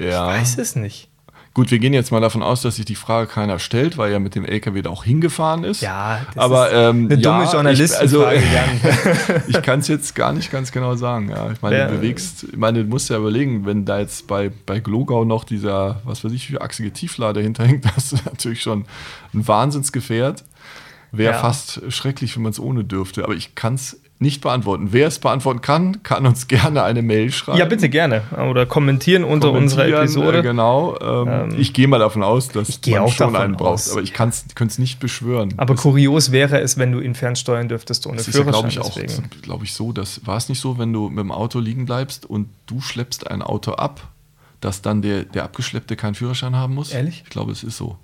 Ja. 0.00 0.28
Ich 0.28 0.40
weiß 0.40 0.58
es 0.58 0.76
nicht. 0.76 1.10
Gut, 1.54 1.70
wir 1.70 1.78
gehen 1.78 1.92
jetzt 1.92 2.10
mal 2.10 2.20
davon 2.20 2.42
aus, 2.42 2.62
dass 2.62 2.76
sich 2.76 2.86
die 2.86 2.94
Frage 2.94 3.26
keiner 3.26 3.58
stellt, 3.58 3.98
weil 3.98 4.10
er 4.10 4.20
mit 4.20 4.34
dem 4.34 4.46
LKW 4.46 4.80
da 4.80 4.88
auch 4.88 5.04
hingefahren 5.04 5.64
ist. 5.64 5.82
Ja, 5.82 6.20
das 6.34 6.42
aber 6.42 6.68
ist 6.70 6.74
ähm, 6.76 7.08
eine 7.10 7.20
ja, 7.20 7.38
dumme 7.38 7.52
Journalistenfrage, 7.52 8.36
Ich, 8.42 8.56
also, 9.28 9.42
ich 9.48 9.62
kann 9.62 9.80
es 9.80 9.88
jetzt 9.88 10.14
gar 10.14 10.32
nicht 10.32 10.50
ganz 10.50 10.72
genau 10.72 10.94
sagen. 10.96 11.28
Ja. 11.28 11.50
Ich 11.52 11.60
meine, 11.60 11.76
Wer- 11.76 11.88
du 11.88 11.96
bewegst, 11.96 12.44
ich 12.44 12.56
meine, 12.56 12.84
du 12.84 12.88
musst 12.88 13.10
ja 13.10 13.18
überlegen, 13.18 13.66
wenn 13.66 13.84
da 13.84 13.98
jetzt 13.98 14.26
bei, 14.28 14.50
bei 14.64 14.80
Glogau 14.80 15.26
noch 15.26 15.44
dieser, 15.44 16.00
was 16.04 16.24
weiß 16.24 16.32
ich, 16.32 16.50
wie 16.50 16.58
achsige 16.58 16.90
Tieflader 16.90 17.42
hinterhängt, 17.42 17.84
das 17.96 18.14
ist 18.14 18.24
natürlich 18.24 18.62
schon 18.62 18.86
ein 19.34 19.46
Wahnsinnsgefährt. 19.46 20.44
Wäre 21.14 21.34
Ja. 21.34 21.38
fast 21.38 21.82
schrecklich, 21.92 22.34
wenn 22.36 22.44
man 22.44 22.52
es 22.52 22.60
ohne 22.60 22.84
dürfte. 22.84 23.24
Aber 23.24 23.34
ich 23.34 23.54
kann 23.54 23.74
es 23.74 24.00
nicht 24.22 24.40
beantworten. 24.40 24.88
Wer 24.92 25.08
es 25.08 25.18
beantworten 25.18 25.60
kann, 25.60 26.02
kann 26.02 26.24
uns 26.26 26.48
gerne 26.48 26.82
eine 26.82 27.02
Mail 27.02 27.30
schreiben. 27.30 27.58
Ja, 27.58 27.66
bitte 27.66 27.88
gerne. 27.88 28.22
Oder 28.50 28.64
kommentieren 28.64 29.24
unter 29.24 29.52
unserer 29.52 29.82
kommentieren, 29.82 30.02
Episode. 30.04 30.38
Äh, 30.38 30.42
genau. 30.42 30.98
Ähm, 31.00 31.54
ich 31.58 31.74
gehe 31.74 31.86
mal 31.88 31.98
davon 31.98 32.22
aus, 32.22 32.48
dass 32.48 32.80
man 32.86 32.98
auch 33.00 33.12
schon 33.12 33.36
einen 33.36 33.56
braucht. 33.56 33.72
aus. 33.72 33.92
Aber 33.92 34.00
ich 34.00 34.14
könnte 34.14 34.46
es 34.66 34.78
nicht 34.78 35.00
beschwören. 35.00 35.52
Aber 35.58 35.74
das, 35.74 35.82
kurios 35.82 36.32
wäre 36.32 36.60
es, 36.60 36.78
wenn 36.78 36.92
du 36.92 37.00
ihn 37.00 37.14
fernsteuern 37.14 37.68
dürftest 37.68 38.06
ohne 38.06 38.16
das 38.16 38.28
ist 38.28 38.34
ja, 38.34 38.42
Führerschein. 38.42 38.70
glaube 38.70 38.88
ich, 39.04 39.18
auch 39.18 39.42
glaube 39.42 39.64
ich, 39.64 39.74
so. 39.74 39.92
dass 39.92 40.26
War 40.26 40.38
es 40.38 40.48
nicht 40.48 40.60
so, 40.60 40.78
wenn 40.78 40.92
du 40.92 41.08
mit 41.10 41.18
dem 41.18 41.32
Auto 41.32 41.58
liegen 41.58 41.84
bleibst 41.84 42.24
und 42.24 42.48
du 42.66 42.80
schleppst 42.80 43.30
ein 43.30 43.42
Auto 43.42 43.72
ab, 43.72 44.08
dass 44.60 44.80
dann 44.80 45.02
der, 45.02 45.24
der 45.24 45.44
Abgeschleppte 45.44 45.96
keinen 45.96 46.14
Führerschein 46.14 46.56
haben 46.56 46.74
muss? 46.74 46.92
Ehrlich? 46.92 47.22
Ich 47.24 47.30
glaube, 47.30 47.52
es 47.52 47.62
ist 47.62 47.76
so. 47.76 47.98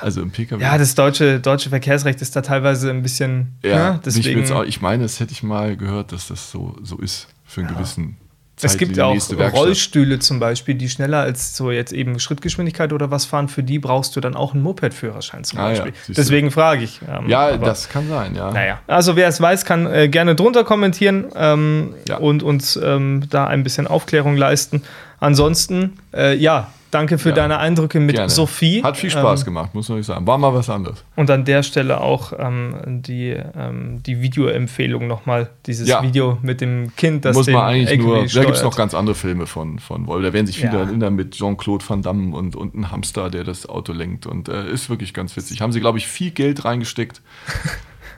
Also 0.00 0.22
im 0.22 0.30
PKW. 0.30 0.62
Ja, 0.62 0.76
das 0.78 0.94
deutsche, 0.94 1.40
deutsche 1.40 1.68
Verkehrsrecht 1.70 2.20
ist 2.22 2.34
da 2.36 2.42
teilweise 2.42 2.90
ein 2.90 3.02
bisschen. 3.02 3.56
ja, 3.62 3.70
Ja, 3.70 3.76
ich, 3.76 3.94
mir 3.94 4.00
deswegen. 4.04 4.40
jetzt 4.40 4.52
auch, 4.52 4.64
ich 4.64 4.80
meine, 4.80 5.02
das 5.04 5.20
hätte 5.20 5.32
ich 5.32 5.42
mal 5.42 5.76
gehört, 5.76 6.12
dass 6.12 6.28
das 6.28 6.50
so, 6.50 6.76
so 6.82 6.96
ist 6.98 7.28
für 7.44 7.60
einen 7.62 7.74
gewissen 7.74 8.16
es 8.62 8.78
gibt 8.78 8.96
ja 8.96 9.04
auch. 9.04 9.14
Rollstühle 9.52 10.18
zum 10.18 10.40
Beispiel, 10.40 10.76
die 10.76 10.88
schneller 10.88 11.20
als 11.20 11.54
so 11.58 11.70
jetzt 11.70 11.92
eben 11.92 12.18
Schrittgeschwindigkeit 12.18 12.90
oder 12.94 13.10
was 13.10 13.26
fahren. 13.26 13.48
Für 13.48 13.62
die 13.62 13.78
brauchst 13.78 14.16
du 14.16 14.20
dann 14.20 14.34
auch 14.34 14.54
einen 14.54 14.62
Moped-Führerschein 14.62 15.44
zum 15.44 15.58
Ah 15.58 15.64
ja, 15.64 15.68
Beispiel. 15.82 15.92
du. 16.06 16.12
Deswegen 16.14 16.50
frage 16.50 16.82
ich. 16.84 17.00
ähm, 17.06 17.28
Ja, 17.28 17.48
aber- 17.48 17.66
das 17.66 17.90
kann 17.90 18.08
sein, 18.08 18.34
ja. 18.34 18.50
Naja, 18.50 18.80
also 18.86 19.14
wer 19.14 19.28
es 19.28 19.42
weiß, 19.42 19.66
kann 19.66 19.86
äh, 19.86 20.08
gerne 20.08 20.34
drunter 20.34 20.64
kommentieren 20.64 21.26
ähm, 21.36 21.92
Ja. 22.08 22.16
und 22.16 22.42
uns 22.42 22.76
ähm, 22.82 23.24
da 23.28 23.46
ein 23.46 23.62
bisschen 23.62 23.86
Aufklärung 23.86 24.38
leisten. 24.38 24.80
Ansonsten, 25.20 25.98
äh, 26.14 26.34
ja, 26.36 26.68
danke 26.96 27.18
für 27.18 27.28
Ja, 27.30 27.34
deine 27.36 27.58
Eindrücke 27.58 28.00
mit 28.00 28.16
Gerne. 28.16 28.30
Sophie. 28.30 28.82
Hat 28.82 28.96
viel 28.96 29.10
Spaß 29.10 29.40
ähm, 29.40 29.44
gemacht, 29.44 29.74
muss 29.74 29.88
man 29.88 29.98
nicht 29.98 30.06
sagen. 30.06 30.26
War 30.26 30.38
mal 30.38 30.54
was 30.54 30.70
anderes. 30.70 31.04
Und 31.14 31.30
an 31.30 31.44
der 31.44 31.62
Stelle 31.62 32.00
auch 32.00 32.32
ähm, 32.38 33.02
die, 33.02 33.30
ähm, 33.56 34.02
die 34.02 34.20
Videoempfehlung 34.22 35.06
nochmal, 35.06 35.50
dieses 35.66 35.88
Ja. 35.88 36.02
Video 36.02 36.38
mit 36.42 36.60
dem 36.60 36.94
Kind, 36.96 37.24
das 37.24 37.36
muss 37.36 37.46
man 37.48 37.62
eigentlich 37.62 37.90
LKW 37.90 38.02
nur. 38.06 38.22
Da 38.22 38.28
steuert. 38.28 38.46
gibt 38.46 38.56
es 38.58 38.62
noch 38.64 38.76
ganz 38.76 38.94
andere 38.94 39.14
Filme 39.14 39.46
von, 39.46 39.78
von 39.78 40.06
Woll. 40.06 40.22
Da 40.22 40.32
werden 40.32 40.46
sich 40.46 40.56
viele 40.58 40.72
Ja. 40.72 40.80
erinnern 40.80 41.14
mit 41.14 41.32
Jean-Claude 41.32 41.84
Van 41.86 42.02
Damme 42.02 42.34
und, 42.34 42.56
und 42.56 42.74
ein 42.74 42.90
Hamster, 42.90 43.30
der 43.30 43.44
das 43.44 43.68
Auto 43.68 43.92
lenkt. 43.92 44.26
Und 44.26 44.48
äh, 44.48 44.68
ist 44.70 44.88
wirklich 44.90 45.12
ganz 45.14 45.36
witzig. 45.36 45.60
Haben 45.60 45.72
sie, 45.72 45.80
glaube 45.80 45.98
ich, 45.98 46.06
viel 46.06 46.30
Geld 46.30 46.64
reingesteckt. 46.64 47.20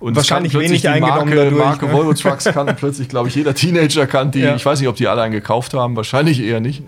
Und 0.01 0.15
Wahrscheinlich 0.15 0.55
wenig 0.55 0.83
die 0.83 0.89
eingenommen 0.89 1.29
Marke, 1.29 1.35
dadurch, 1.35 1.59
Marke 1.65 1.87
ne? 1.87 1.93
Volvo 1.93 2.15
Trucks 2.15 2.45
kannten 2.45 2.77
plötzlich, 2.77 3.09
glaube 3.09 3.29
ich, 3.29 3.35
jeder 3.35 3.53
Teenager 3.55 4.07
kannte 4.07 4.39
die. 4.39 4.45
Ja. 4.45 4.55
Ich 4.55 4.65
weiß 4.65 4.79
nicht, 4.79 4.89
ob 4.89 4.95
die 4.95 5.09
alle 5.09 5.23
einen 5.23 5.33
gekauft 5.33 5.75
haben. 5.75 5.97
Wahrscheinlich 5.97 6.41
eher 6.41 6.61
nicht. 6.61 6.85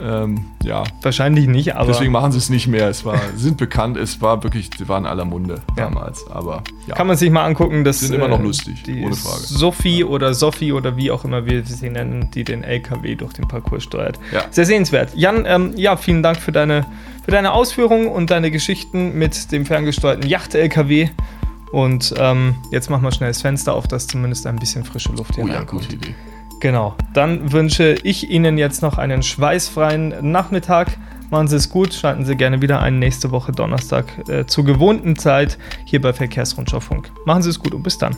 Ähm, 0.00 0.44
ja, 0.62 0.84
Wahrscheinlich 1.02 1.48
nicht, 1.48 1.74
aber 1.74 1.88
deswegen 1.88 2.12
machen 2.12 2.30
sie 2.32 2.38
es 2.38 2.50
nicht 2.50 2.68
mehr. 2.68 2.88
Es 2.88 3.04
war, 3.04 3.18
sie 3.34 3.42
sind 3.42 3.56
bekannt, 3.56 3.96
es 3.96 4.20
war 4.22 4.42
wirklich, 4.44 4.70
sie 4.78 4.88
waren 4.88 5.04
in 5.04 5.10
aller 5.10 5.24
Munde 5.24 5.56
Ja. 5.76 5.84
damals. 5.84 6.24
Aber 6.30 6.62
ja. 6.86 6.94
kann 6.94 7.06
man 7.06 7.16
sich 7.16 7.30
mal 7.30 7.44
angucken. 7.44 7.82
Das 7.84 8.00
Sind 8.00 8.14
immer 8.14 8.28
noch 8.28 8.40
lustig, 8.40 8.82
die 8.84 9.02
ohne 9.04 9.16
Frage. 9.16 9.42
Sophie 9.42 10.04
oder 10.04 10.34
Sophie 10.34 10.72
oder 10.72 10.96
wie 10.96 11.10
auch 11.10 11.24
immer 11.24 11.46
wir 11.46 11.64
sie 11.64 11.90
nennen, 11.90 12.30
die 12.32 12.44
den 12.44 12.62
LKW 12.62 13.14
durch 13.16 13.32
den 13.32 13.48
Parcours 13.48 13.82
steuert. 13.82 14.18
Ja. 14.32 14.44
Sehr 14.50 14.66
sehenswert. 14.66 15.10
Jan, 15.16 15.44
ähm, 15.46 15.72
ja, 15.76 15.96
vielen 15.96 16.22
Dank 16.22 16.38
für 16.38 16.52
deine, 16.52 16.86
für 17.24 17.30
deine 17.32 17.52
Ausführungen 17.52 18.06
und 18.08 18.30
deine 18.30 18.50
Geschichten 18.50 19.18
mit 19.18 19.50
dem 19.52 19.66
ferngesteuerten 19.66 20.28
Yacht-LKW. 20.28 21.08
Und 21.72 22.14
ähm, 22.16 22.54
jetzt 22.70 22.88
machen 22.88 23.02
wir 23.02 23.12
schnell 23.12 23.30
das 23.30 23.42
Fenster 23.42 23.74
auf, 23.74 23.86
dass 23.88 24.06
zumindest 24.06 24.46
ein 24.46 24.56
bisschen 24.56 24.84
frische 24.84 25.12
Luft 25.12 25.34
hier 25.34 25.44
Oh 25.44 25.48
ja, 25.48 25.56
reinkommt. 25.58 25.82
gute 25.82 25.96
Idee. 25.96 26.14
Genau. 26.60 26.94
Dann 27.14 27.52
wünsche 27.52 27.94
ich 28.02 28.30
Ihnen 28.30 28.58
jetzt 28.58 28.82
noch 28.82 28.98
einen 28.98 29.22
schweißfreien 29.22 30.30
Nachmittag. 30.30 30.96
Machen 31.30 31.48
Sie 31.48 31.56
es 31.56 31.68
gut. 31.68 31.94
Schalten 31.94 32.24
Sie 32.24 32.36
gerne 32.36 32.62
wieder 32.62 32.80
ein 32.80 32.98
nächste 32.98 33.30
Woche 33.30 33.52
Donnerstag 33.52 34.28
äh, 34.28 34.46
zur 34.46 34.64
gewohnten 34.64 35.16
Zeit 35.16 35.58
hier 35.84 36.00
bei 36.00 36.12
Verkehrsrundschau 36.12 36.80
Funk. 36.80 37.10
Machen 37.26 37.42
Sie 37.42 37.50
es 37.50 37.58
gut 37.58 37.74
und 37.74 37.82
bis 37.82 37.98
dann. 37.98 38.16